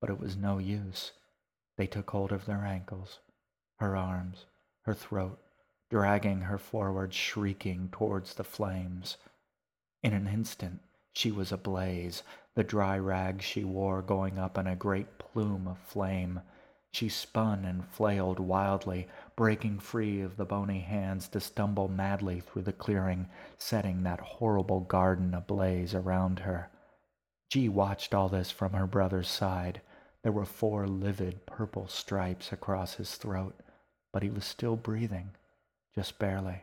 But 0.00 0.10
it 0.10 0.18
was 0.18 0.36
no 0.36 0.58
use. 0.58 1.12
They 1.76 1.86
took 1.86 2.10
hold 2.10 2.32
of 2.32 2.46
their 2.46 2.64
ankles, 2.64 3.20
her 3.76 3.96
arms, 3.96 4.46
her 4.82 4.94
throat, 4.94 5.38
dragging 5.90 6.42
her 6.42 6.58
forward, 6.58 7.12
shrieking 7.12 7.88
towards 7.90 8.34
the 8.34 8.44
flames. 8.44 9.16
In 10.02 10.14
an 10.14 10.26
instant, 10.28 10.80
she 11.12 11.32
was 11.32 11.50
ablaze, 11.50 12.22
the 12.54 12.64
dry 12.64 12.96
rags 12.98 13.44
she 13.44 13.64
wore 13.64 14.00
going 14.00 14.38
up 14.38 14.56
in 14.56 14.66
a 14.66 14.76
great 14.76 15.18
plume 15.18 15.66
of 15.66 15.78
flame. 15.78 16.40
She 16.92 17.08
spun 17.08 17.64
and 17.64 17.84
flailed 17.84 18.40
wildly, 18.40 19.08
breaking 19.36 19.80
free 19.80 20.20
of 20.20 20.36
the 20.36 20.44
bony 20.44 20.80
hands 20.80 21.28
to 21.28 21.40
stumble 21.40 21.88
madly 21.88 22.40
through 22.40 22.62
the 22.62 22.72
clearing, 22.72 23.28
setting 23.58 24.02
that 24.02 24.20
horrible 24.20 24.80
garden 24.80 25.34
ablaze 25.34 25.94
around 25.94 26.40
her. 26.40 26.70
G 27.50 27.68
watched 27.68 28.14
all 28.14 28.28
this 28.28 28.50
from 28.50 28.72
her 28.72 28.86
brother's 28.86 29.28
side. 29.28 29.80
There 30.22 30.32
were 30.32 30.44
four 30.44 30.86
livid 30.86 31.46
purple 31.46 31.88
stripes 31.88 32.52
across 32.52 32.94
his 32.94 33.16
throat, 33.16 33.58
but 34.12 34.22
he 34.22 34.30
was 34.30 34.44
still 34.44 34.76
breathing, 34.76 35.30
just 35.94 36.18
barely. 36.18 36.62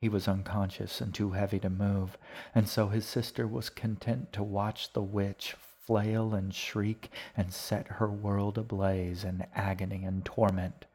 He 0.00 0.08
was 0.08 0.28
unconscious 0.28 1.00
and 1.00 1.14
too 1.14 1.32
heavy 1.32 1.58
to 1.60 1.70
move, 1.70 2.16
and 2.54 2.68
so 2.68 2.88
his 2.88 3.04
sister 3.04 3.46
was 3.46 3.68
content 3.68 4.32
to 4.32 4.42
watch 4.42 4.92
the 4.92 5.02
witch 5.02 5.54
flail 5.86 6.34
and 6.34 6.54
shriek 6.54 7.10
and 7.36 7.52
set 7.52 7.88
her 7.88 8.10
world 8.10 8.56
ablaze 8.56 9.24
in 9.24 9.46
agony 9.54 10.04
and 10.04 10.24
torment. 10.24 10.86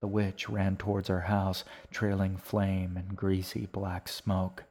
The 0.00 0.08
witch 0.08 0.48
ran 0.48 0.76
towards 0.76 1.08
her 1.08 1.22
house, 1.22 1.64
trailing 1.90 2.36
flame 2.36 2.96
and 2.96 3.16
greasy 3.16 3.66
black 3.66 4.08
smoke. 4.08 4.64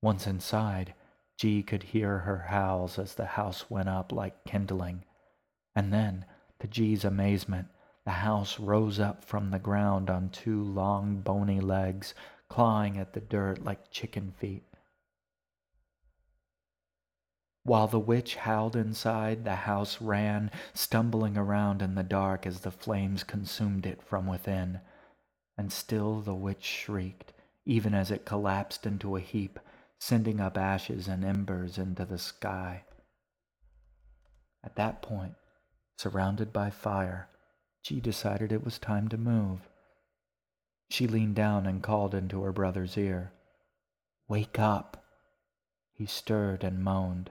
Once 0.00 0.26
inside, 0.26 0.94
G 1.36 1.62
could 1.62 1.82
hear 1.82 2.20
her 2.20 2.46
howls 2.48 2.98
as 2.98 3.14
the 3.14 3.26
house 3.26 3.68
went 3.68 3.88
up 3.88 4.10
like 4.10 4.44
kindling. 4.44 5.04
And 5.74 5.92
then, 5.92 6.24
to 6.60 6.66
G's 6.66 7.04
amazement, 7.04 7.68
the 8.06 8.12
house 8.12 8.60
rose 8.60 9.00
up 9.00 9.24
from 9.24 9.50
the 9.50 9.58
ground 9.58 10.08
on 10.08 10.30
two 10.30 10.62
long 10.62 11.20
bony 11.20 11.60
legs, 11.60 12.14
clawing 12.48 12.96
at 12.96 13.12
the 13.12 13.20
dirt 13.20 13.64
like 13.64 13.90
chicken 13.90 14.32
feet. 14.38 14.62
While 17.64 17.88
the 17.88 17.98
witch 17.98 18.36
howled 18.36 18.76
inside, 18.76 19.44
the 19.44 19.56
house 19.56 20.00
ran, 20.00 20.52
stumbling 20.72 21.36
around 21.36 21.82
in 21.82 21.96
the 21.96 22.04
dark 22.04 22.46
as 22.46 22.60
the 22.60 22.70
flames 22.70 23.24
consumed 23.24 23.84
it 23.84 24.00
from 24.00 24.28
within. 24.28 24.80
And 25.58 25.72
still 25.72 26.20
the 26.20 26.34
witch 26.34 26.62
shrieked, 26.62 27.32
even 27.64 27.92
as 27.92 28.12
it 28.12 28.24
collapsed 28.24 28.86
into 28.86 29.16
a 29.16 29.20
heap, 29.20 29.58
sending 29.98 30.40
up 30.40 30.56
ashes 30.56 31.08
and 31.08 31.24
embers 31.24 31.76
into 31.76 32.04
the 32.04 32.18
sky. 32.18 32.84
At 34.62 34.76
that 34.76 35.02
point, 35.02 35.34
surrounded 35.98 36.52
by 36.52 36.70
fire, 36.70 37.28
G 37.88 38.00
decided 38.00 38.50
it 38.50 38.64
was 38.64 38.80
time 38.80 39.06
to 39.10 39.16
move. 39.16 39.68
She 40.90 41.06
leaned 41.06 41.36
down 41.36 41.66
and 41.66 41.84
called 41.84 42.16
into 42.16 42.42
her 42.42 42.50
brother's 42.50 42.98
ear. 42.98 43.30
Wake 44.26 44.58
up. 44.58 45.04
He 45.92 46.04
stirred 46.04 46.64
and 46.64 46.82
moaned. 46.82 47.30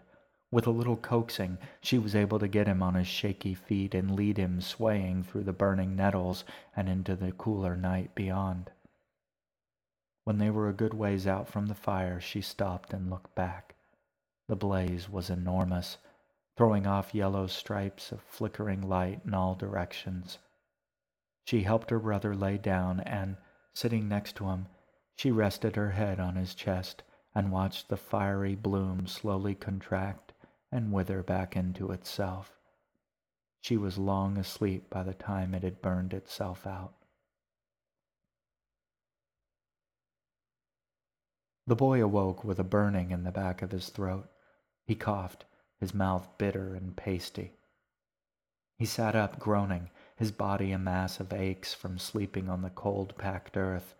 With 0.51 0.65
a 0.65 0.71
little 0.71 0.95
coaxing, 0.95 1.57
she 1.81 1.99
was 1.99 2.15
able 2.15 2.39
to 2.39 2.47
get 2.47 2.67
him 2.67 2.81
on 2.81 2.93
his 2.93 3.05
shaky 3.05 3.53
feet 3.53 3.93
and 3.93 4.15
lead 4.15 4.37
him 4.37 4.61
swaying 4.61 5.23
through 5.23 5.43
the 5.43 5.51
burning 5.51 5.93
nettles 5.93 6.45
and 6.73 6.87
into 6.87 7.17
the 7.17 7.33
cooler 7.33 7.75
night 7.75 8.15
beyond. 8.15 8.71
When 10.23 10.37
they 10.37 10.51
were 10.51 10.69
a 10.69 10.73
good 10.73 10.93
ways 10.93 11.27
out 11.27 11.49
from 11.49 11.65
the 11.65 11.75
fire, 11.75 12.21
she 12.21 12.39
stopped 12.39 12.93
and 12.93 13.09
looked 13.09 13.35
back. 13.35 13.75
The 14.47 14.55
blaze 14.55 15.09
was 15.09 15.29
enormous, 15.29 15.97
throwing 16.55 16.87
off 16.87 17.13
yellow 17.13 17.47
stripes 17.47 18.13
of 18.13 18.21
flickering 18.21 18.81
light 18.81 19.19
in 19.25 19.33
all 19.33 19.55
directions. 19.55 20.37
She 21.45 21.63
helped 21.63 21.89
her 21.89 21.99
brother 21.99 22.35
lay 22.35 22.57
down 22.57 22.99
and, 22.99 23.37
Sitting 23.75 24.07
next 24.07 24.37
to 24.37 24.45
him, 24.45 24.67
she 25.17 25.31
rested 25.31 25.75
her 25.75 25.91
head 25.91 26.17
on 26.17 26.37
his 26.37 26.55
chest 26.55 27.03
and 27.35 27.51
watched 27.51 27.89
the 27.89 27.97
fiery 27.97 28.55
bloom 28.55 29.05
slowly 29.05 29.53
contract 29.53 30.31
and 30.71 30.93
wither 30.93 31.21
back 31.21 31.57
into 31.57 31.91
itself. 31.91 32.57
She 33.59 33.75
was 33.75 33.97
long 33.97 34.37
asleep 34.37 34.89
by 34.89 35.03
the 35.03 35.13
time 35.13 35.53
it 35.53 35.63
had 35.63 35.81
burned 35.81 36.13
itself 36.13 36.65
out. 36.65 36.93
The 41.67 41.75
boy 41.75 42.01
awoke 42.01 42.45
with 42.45 42.59
a 42.59 42.63
burning 42.63 43.11
in 43.11 43.23
the 43.23 43.31
back 43.31 43.61
of 43.61 43.71
his 43.71 43.89
throat. 43.89 44.29
He 44.85 44.95
coughed, 44.95 45.43
his 45.81 45.93
mouth 45.93 46.29
bitter 46.37 46.75
and 46.75 46.95
pasty. 46.95 47.57
He 48.77 48.85
sat 48.85 49.15
up, 49.17 49.37
groaning, 49.39 49.89
his 50.15 50.31
body 50.31 50.71
a 50.71 50.77
mass 50.77 51.19
of 51.19 51.33
aches 51.33 51.73
from 51.73 51.99
sleeping 51.99 52.49
on 52.49 52.61
the 52.61 52.69
cold, 52.69 53.17
packed 53.17 53.57
earth. 53.57 53.95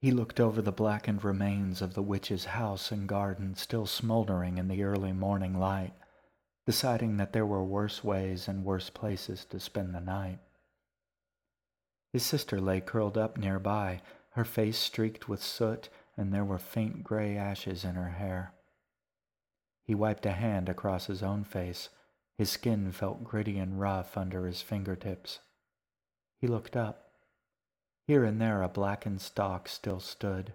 He 0.00 0.10
looked 0.10 0.38
over 0.38 0.60
the 0.60 0.72
blackened 0.72 1.24
remains 1.24 1.80
of 1.80 1.94
the 1.94 2.02
witch's 2.02 2.44
house 2.44 2.90
and 2.90 3.08
garden 3.08 3.54
still 3.54 3.86
smoldering 3.86 4.58
in 4.58 4.68
the 4.68 4.82
early 4.82 5.12
morning 5.12 5.58
light, 5.58 5.94
deciding 6.66 7.16
that 7.16 7.32
there 7.32 7.46
were 7.46 7.64
worse 7.64 8.04
ways 8.04 8.48
and 8.48 8.64
worse 8.64 8.90
places 8.90 9.44
to 9.46 9.60
spend 9.60 9.94
the 9.94 10.00
night. 10.00 10.40
His 12.12 12.22
sister 12.22 12.60
lay 12.60 12.80
curled 12.80 13.16
up 13.16 13.38
nearby, 13.38 14.02
her 14.30 14.44
face 14.44 14.78
streaked 14.78 15.28
with 15.28 15.42
soot, 15.42 15.88
and 16.16 16.32
there 16.32 16.44
were 16.44 16.58
faint 16.58 17.02
gray 17.02 17.36
ashes 17.36 17.84
in 17.84 17.94
her 17.94 18.10
hair. 18.10 18.52
He 19.84 19.94
wiped 19.94 20.26
a 20.26 20.32
hand 20.32 20.68
across 20.68 21.06
his 21.06 21.22
own 21.22 21.44
face, 21.44 21.88
his 22.36 22.50
skin 22.50 22.90
felt 22.90 23.24
gritty 23.24 23.58
and 23.58 23.80
rough 23.80 24.16
under 24.16 24.46
his 24.46 24.60
fingertips. 24.60 25.38
He 26.40 26.46
looked 26.46 26.76
up. 26.76 27.10
Here 28.06 28.24
and 28.24 28.40
there 28.40 28.62
a 28.62 28.68
blackened 28.68 29.20
stalk 29.20 29.68
still 29.68 30.00
stood. 30.00 30.52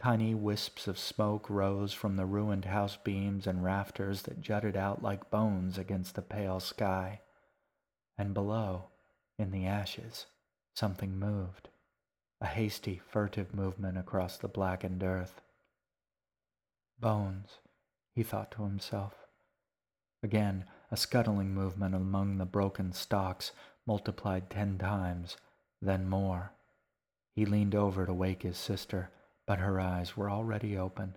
Tiny 0.00 0.34
wisps 0.34 0.88
of 0.88 0.98
smoke 0.98 1.48
rose 1.48 1.92
from 1.92 2.16
the 2.16 2.26
ruined 2.26 2.64
house 2.64 2.96
beams 2.96 3.46
and 3.46 3.62
rafters 3.62 4.22
that 4.22 4.40
jutted 4.40 4.76
out 4.76 5.02
like 5.02 5.30
bones 5.30 5.78
against 5.78 6.16
the 6.16 6.22
pale 6.22 6.58
sky. 6.58 7.20
And 8.18 8.34
below, 8.34 8.86
in 9.38 9.52
the 9.52 9.66
ashes, 9.66 10.26
something 10.74 11.18
moved. 11.18 11.68
A 12.40 12.46
hasty, 12.46 13.00
furtive 13.06 13.54
movement 13.54 13.96
across 13.96 14.38
the 14.38 14.48
blackened 14.48 15.04
earth. 15.04 15.40
Bones, 16.98 17.58
he 18.12 18.24
thought 18.24 18.50
to 18.52 18.64
himself. 18.64 19.14
Again, 20.24 20.64
a 20.92 20.96
scuttling 20.96 21.54
movement 21.54 21.94
among 21.94 22.36
the 22.36 22.44
broken 22.44 22.92
stalks 22.92 23.52
multiplied 23.86 24.50
ten 24.50 24.76
times, 24.76 25.38
then 25.80 26.06
more. 26.06 26.52
He 27.34 27.46
leaned 27.46 27.74
over 27.74 28.04
to 28.04 28.12
wake 28.12 28.42
his 28.42 28.58
sister, 28.58 29.10
but 29.46 29.58
her 29.58 29.80
eyes 29.80 30.18
were 30.18 30.30
already 30.30 30.76
open. 30.76 31.16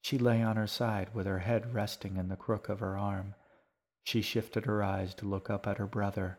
She 0.00 0.16
lay 0.16 0.42
on 0.42 0.54
her 0.54 0.68
side 0.68 1.12
with 1.12 1.26
her 1.26 1.40
head 1.40 1.74
resting 1.74 2.16
in 2.16 2.28
the 2.28 2.36
crook 2.36 2.68
of 2.68 2.78
her 2.78 2.96
arm. 2.96 3.34
She 4.04 4.22
shifted 4.22 4.64
her 4.64 4.80
eyes 4.80 5.12
to 5.14 5.26
look 5.26 5.50
up 5.50 5.66
at 5.66 5.78
her 5.78 5.86
brother, 5.86 6.38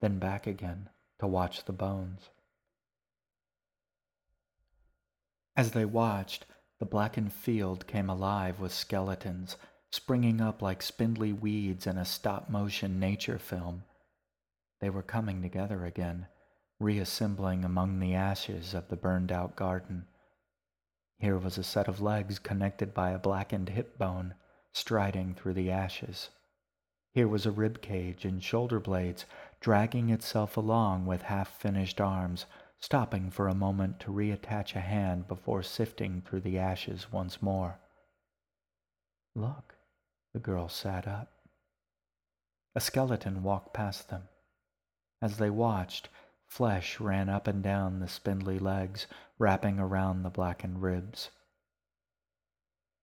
then 0.00 0.20
back 0.20 0.46
again 0.46 0.88
to 1.18 1.26
watch 1.26 1.64
the 1.64 1.72
bones. 1.72 2.30
As 5.56 5.72
they 5.72 5.84
watched, 5.84 6.46
the 6.78 6.86
blackened 6.86 7.32
field 7.32 7.88
came 7.88 8.08
alive 8.08 8.60
with 8.60 8.72
skeletons 8.72 9.56
springing 9.94 10.40
up 10.40 10.60
like 10.60 10.82
spindly 10.82 11.32
weeds 11.32 11.86
in 11.86 11.96
a 11.96 12.04
stop 12.04 12.50
motion 12.50 12.98
nature 12.98 13.38
film. 13.38 13.84
They 14.80 14.90
were 14.90 15.04
coming 15.04 15.40
together 15.40 15.84
again, 15.84 16.26
reassembling 16.80 17.64
among 17.64 18.00
the 18.00 18.12
ashes 18.12 18.74
of 18.74 18.88
the 18.88 18.96
burned 18.96 19.30
out 19.30 19.54
garden. 19.54 20.06
Here 21.20 21.38
was 21.38 21.58
a 21.58 21.62
set 21.62 21.86
of 21.86 22.00
legs 22.00 22.40
connected 22.40 22.92
by 22.92 23.10
a 23.10 23.20
blackened 23.20 23.68
hip 23.68 23.96
bone, 23.96 24.34
striding 24.72 25.32
through 25.32 25.54
the 25.54 25.70
ashes. 25.70 26.30
Here 27.12 27.28
was 27.28 27.46
a 27.46 27.52
rib 27.52 27.80
cage 27.80 28.24
and 28.24 28.42
shoulder 28.42 28.80
blades 28.80 29.26
dragging 29.60 30.10
itself 30.10 30.56
along 30.56 31.06
with 31.06 31.22
half 31.22 31.60
finished 31.60 32.00
arms, 32.00 32.46
stopping 32.80 33.30
for 33.30 33.46
a 33.46 33.54
moment 33.54 34.00
to 34.00 34.10
reattach 34.10 34.74
a 34.74 34.80
hand 34.80 35.28
before 35.28 35.62
sifting 35.62 36.20
through 36.20 36.40
the 36.40 36.58
ashes 36.58 37.12
once 37.12 37.40
more. 37.40 37.78
Look, 39.36 39.73
the 40.34 40.40
girl 40.40 40.68
sat 40.68 41.06
up. 41.06 41.30
A 42.74 42.80
skeleton 42.80 43.44
walked 43.44 43.72
past 43.72 44.10
them. 44.10 44.24
As 45.22 45.38
they 45.38 45.48
watched, 45.48 46.08
flesh 46.48 46.98
ran 46.98 47.28
up 47.28 47.46
and 47.46 47.62
down 47.62 48.00
the 48.00 48.08
spindly 48.08 48.58
legs, 48.58 49.06
wrapping 49.38 49.78
around 49.78 50.22
the 50.22 50.30
blackened 50.30 50.82
ribs. 50.82 51.30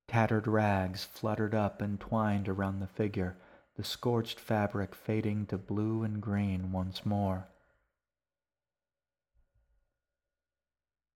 Tattered 0.10 0.46
rags 0.46 1.06
fluttered 1.06 1.56
up 1.56 1.82
and 1.82 2.00
twined 2.00 2.50
around 2.50 2.82
the 2.82 2.88
figure, 2.88 3.38
the 3.78 3.84
scorched 3.84 4.38
fabric 4.38 4.94
fading 4.94 5.46
to 5.46 5.58
blue 5.58 6.04
and 6.04 6.22
green 6.22 6.74
once 6.74 7.06
more. 7.06 7.48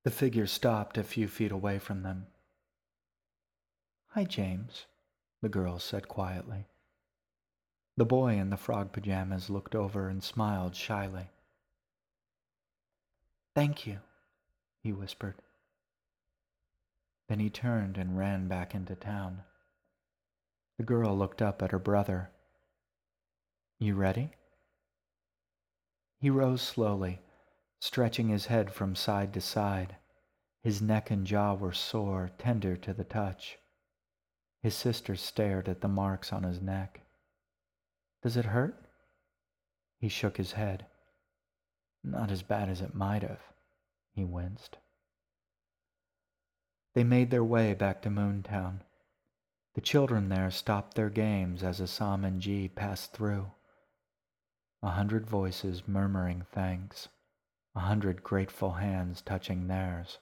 The 0.06 0.12
figure 0.12 0.48
stopped 0.48 0.98
a 0.98 1.04
few 1.04 1.28
feet 1.28 1.52
away 1.52 1.78
from 1.78 2.04
them. 2.04 2.28
Hi, 4.10 4.24
James, 4.24 4.86
the 5.46 5.50
girl 5.50 5.78
said 5.78 6.08
quietly. 6.08 6.66
The 7.98 8.04
boy 8.04 8.34
in 8.34 8.50
the 8.50 8.58
frog 8.58 8.92
pajamas 8.92 9.48
looked 9.48 9.76
over 9.76 10.10
and 10.10 10.24
smiled 10.24 10.76
shyly. 10.76 11.30
Thank 13.54 13.86
you, 13.86 14.00
he 14.82 14.92
whispered. 14.92 15.36
Then 17.30 17.40
he 17.40 17.52
turned 17.52 17.96
and 17.96 18.18
ran 18.18 18.48
back 18.48 18.74
into 18.74 18.96
town. 18.96 19.44
The 20.80 20.84
girl 20.84 21.16
looked 21.16 21.44
up 21.44 21.62
at 21.62 21.70
her 21.70 21.78
brother. 21.78 22.32
You 23.78 23.94
ready? 23.94 24.32
He 26.18 26.32
rose 26.32 26.64
slowly, 26.64 27.20
stretching 27.80 28.30
his 28.30 28.48
head 28.48 28.74
from 28.74 28.96
side 28.96 29.32
to 29.36 29.42
side. 29.42 29.96
His 30.64 30.82
neck 30.82 31.12
and 31.12 31.28
jaw 31.28 31.54
were 31.54 31.72
sore, 31.72 32.32
tender 32.40 32.76
to 32.78 32.96
the 32.96 33.04
touch. 33.04 33.60
His 34.66 34.74
sister 34.74 35.16
stared 35.16 35.70
at 35.70 35.82
the 35.82 35.88
marks 35.88 36.34
on 36.34 36.42
his 36.42 36.60
neck. 36.60 37.02
Does 38.24 38.36
it 38.36 38.46
hurt? 38.46 38.84
He 40.00 40.10
shook 40.10 40.38
his 40.38 40.54
head. 40.54 40.88
Not 42.04 42.32
as 42.32 42.42
bad 42.42 42.68
as 42.70 42.82
it 42.82 42.96
might 42.96 43.22
have, 43.22 43.44
he 44.16 44.24
winced. 44.24 44.78
They 46.96 47.04
made 47.04 47.30
their 47.30 47.44
way 47.44 47.76
back 47.76 48.02
to 48.02 48.10
Moontown. 48.10 48.80
The 49.76 49.82
children 49.82 50.30
there 50.30 50.50
stopped 50.50 50.96
their 50.96 51.12
games 51.12 51.62
as 51.62 51.80
Assam 51.80 52.26
and 52.26 52.42
G 52.42 52.68
passed 52.68 53.14
through. 53.14 53.52
A 54.82 54.90
hundred 54.90 55.28
voices 55.28 55.88
murmuring 55.88 56.44
thanks, 56.52 57.08
a 57.76 57.82
hundred 57.82 58.24
grateful 58.24 58.72
hands 58.72 59.22
touching 59.22 59.68
theirs. 59.68 60.18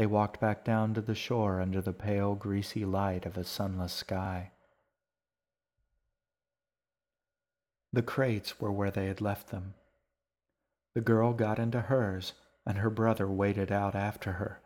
They 0.00 0.06
walked 0.06 0.40
back 0.40 0.64
down 0.64 0.94
to 0.94 1.02
the 1.02 1.14
shore 1.14 1.60
under 1.60 1.82
the 1.82 1.92
pale, 1.92 2.34
greasy 2.34 2.86
light 2.86 3.26
of 3.26 3.36
a 3.36 3.44
sunless 3.44 3.92
sky. 3.92 4.52
The 7.92 8.00
crates 8.00 8.58
were 8.58 8.72
where 8.72 8.90
they 8.90 9.08
had 9.08 9.20
left 9.20 9.48
them. 9.48 9.74
The 10.94 11.02
girl 11.02 11.34
got 11.34 11.58
into 11.58 11.82
hers, 11.82 12.32
and 12.64 12.78
her 12.78 12.88
brother 12.88 13.28
waded 13.28 13.70
out 13.70 13.94
after 13.94 14.32
her, 14.32 14.62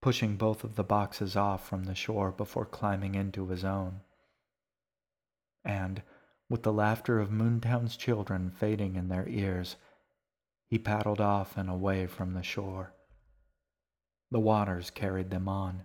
pushing 0.00 0.36
both 0.36 0.62
of 0.62 0.76
the 0.76 0.84
boxes 0.84 1.34
off 1.34 1.68
from 1.68 1.82
the 1.82 1.96
shore 1.96 2.30
before 2.30 2.64
climbing 2.64 3.16
into 3.16 3.48
his 3.48 3.64
own. 3.64 4.02
And, 5.64 6.00
with 6.48 6.62
the 6.62 6.72
laughter 6.72 7.18
of 7.18 7.32
Moontown's 7.32 7.96
children 7.96 8.52
fading 8.52 8.94
in 8.94 9.08
their 9.08 9.28
ears, 9.28 9.74
he 10.68 10.78
paddled 10.78 11.20
off 11.20 11.56
and 11.56 11.68
away 11.68 12.06
from 12.06 12.34
the 12.34 12.44
shore. 12.44 12.94
The 14.30 14.40
waters 14.40 14.90
carried 14.90 15.30
them 15.30 15.48
on, 15.48 15.82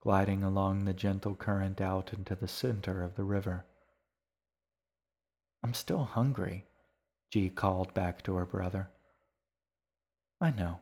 gliding 0.00 0.42
along 0.42 0.84
the 0.84 0.94
gentle 0.94 1.34
current 1.34 1.80
out 1.80 2.12
into 2.12 2.34
the 2.34 2.48
center 2.48 3.02
of 3.02 3.16
the 3.16 3.24
river. 3.24 3.66
I'm 5.62 5.74
still 5.74 6.04
hungry, 6.04 6.66
G 7.30 7.48
called 7.50 7.94
back 7.94 8.22
to 8.24 8.34
her 8.34 8.46
brother. 8.46 8.90
I 10.40 10.50
know. 10.50 10.80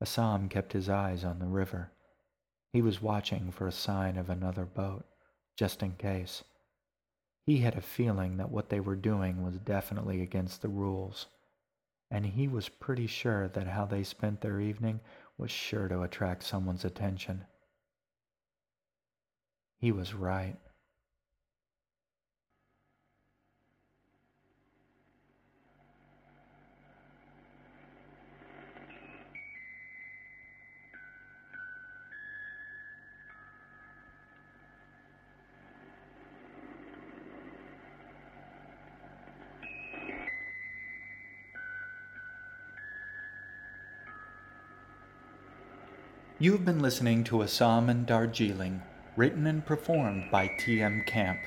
Assam 0.00 0.48
kept 0.48 0.72
his 0.72 0.88
eyes 0.88 1.24
on 1.24 1.38
the 1.38 1.46
river. 1.46 1.92
He 2.72 2.82
was 2.82 3.02
watching 3.02 3.50
for 3.50 3.66
a 3.66 3.72
sign 3.72 4.16
of 4.16 4.30
another 4.30 4.64
boat, 4.64 5.04
just 5.56 5.82
in 5.82 5.92
case. 5.92 6.42
He 7.44 7.58
had 7.58 7.76
a 7.76 7.82
feeling 7.82 8.38
that 8.38 8.50
what 8.50 8.70
they 8.70 8.80
were 8.80 8.96
doing 8.96 9.42
was 9.42 9.58
definitely 9.58 10.22
against 10.22 10.62
the 10.62 10.68
rules, 10.68 11.26
and 12.10 12.24
he 12.24 12.48
was 12.48 12.68
pretty 12.68 13.06
sure 13.06 13.48
that 13.48 13.66
how 13.66 13.84
they 13.84 14.02
spent 14.02 14.40
their 14.40 14.60
evening 14.60 15.00
was 15.40 15.50
sure 15.50 15.88
to 15.88 16.02
attract 16.02 16.42
someone's 16.42 16.84
attention. 16.84 17.46
He 19.78 19.90
was 19.90 20.12
right. 20.12 20.58
You 46.42 46.52
have 46.52 46.64
been 46.64 46.80
listening 46.80 47.22
to 47.24 47.42
Assam 47.42 47.90
and 47.90 48.06
Darjeeling, 48.06 48.80
written 49.14 49.46
and 49.46 49.66
performed 49.66 50.30
by 50.30 50.50
T.M. 50.58 51.04
Camp. 51.06 51.38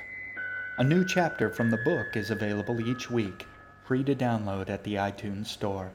A 0.77 0.83
new 0.83 1.03
chapter 1.03 1.49
from 1.49 1.71
the 1.71 1.77
book 1.77 2.15
is 2.15 2.29
available 2.29 2.79
each 2.79 3.09
week, 3.09 3.47
free 3.83 4.03
to 4.03 4.13
download 4.13 4.69
at 4.69 4.83
the 4.83 4.93
iTunes 4.93 5.47
Store. 5.47 5.89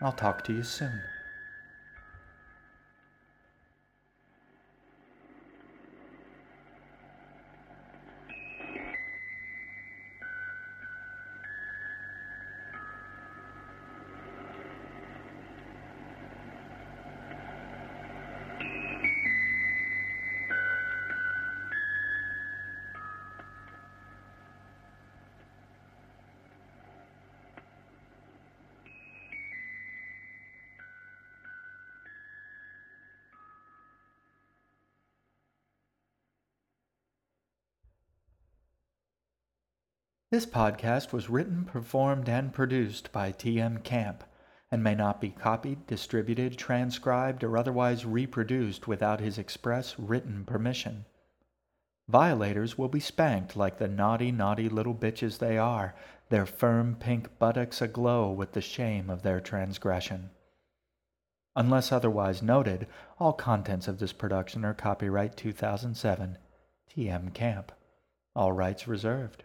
I'll 0.00 0.12
talk 0.12 0.44
to 0.44 0.52
you 0.52 0.62
soon. 0.62 1.02
This 40.30 40.46
podcast 40.46 41.12
was 41.12 41.28
written, 41.28 41.64
performed, 41.64 42.28
and 42.28 42.52
produced 42.52 43.10
by 43.10 43.32
TM 43.32 43.82
Camp 43.82 44.22
and 44.70 44.80
may 44.80 44.94
not 44.94 45.20
be 45.20 45.30
copied, 45.30 45.88
distributed, 45.88 46.56
transcribed, 46.56 47.42
or 47.42 47.56
otherwise 47.56 48.06
reproduced 48.06 48.86
without 48.86 49.18
his 49.18 49.38
express 49.38 49.98
written 49.98 50.44
permission. 50.44 51.04
Violators 52.06 52.78
will 52.78 52.88
be 52.88 53.00
spanked 53.00 53.56
like 53.56 53.78
the 53.78 53.88
naughty, 53.88 54.30
naughty 54.30 54.68
little 54.68 54.94
bitches 54.94 55.38
they 55.38 55.58
are, 55.58 55.96
their 56.28 56.46
firm 56.46 56.94
pink 56.94 57.36
buttocks 57.40 57.82
aglow 57.82 58.30
with 58.30 58.52
the 58.52 58.60
shame 58.60 59.10
of 59.10 59.22
their 59.22 59.40
transgression. 59.40 60.30
Unless 61.56 61.90
otherwise 61.90 62.40
noted, 62.40 62.86
all 63.18 63.32
contents 63.32 63.88
of 63.88 63.98
this 63.98 64.12
production 64.12 64.64
are 64.64 64.74
copyright 64.74 65.36
2007, 65.36 66.38
TM 66.88 67.34
Camp. 67.34 67.72
All 68.36 68.52
rights 68.52 68.86
reserved. 68.86 69.42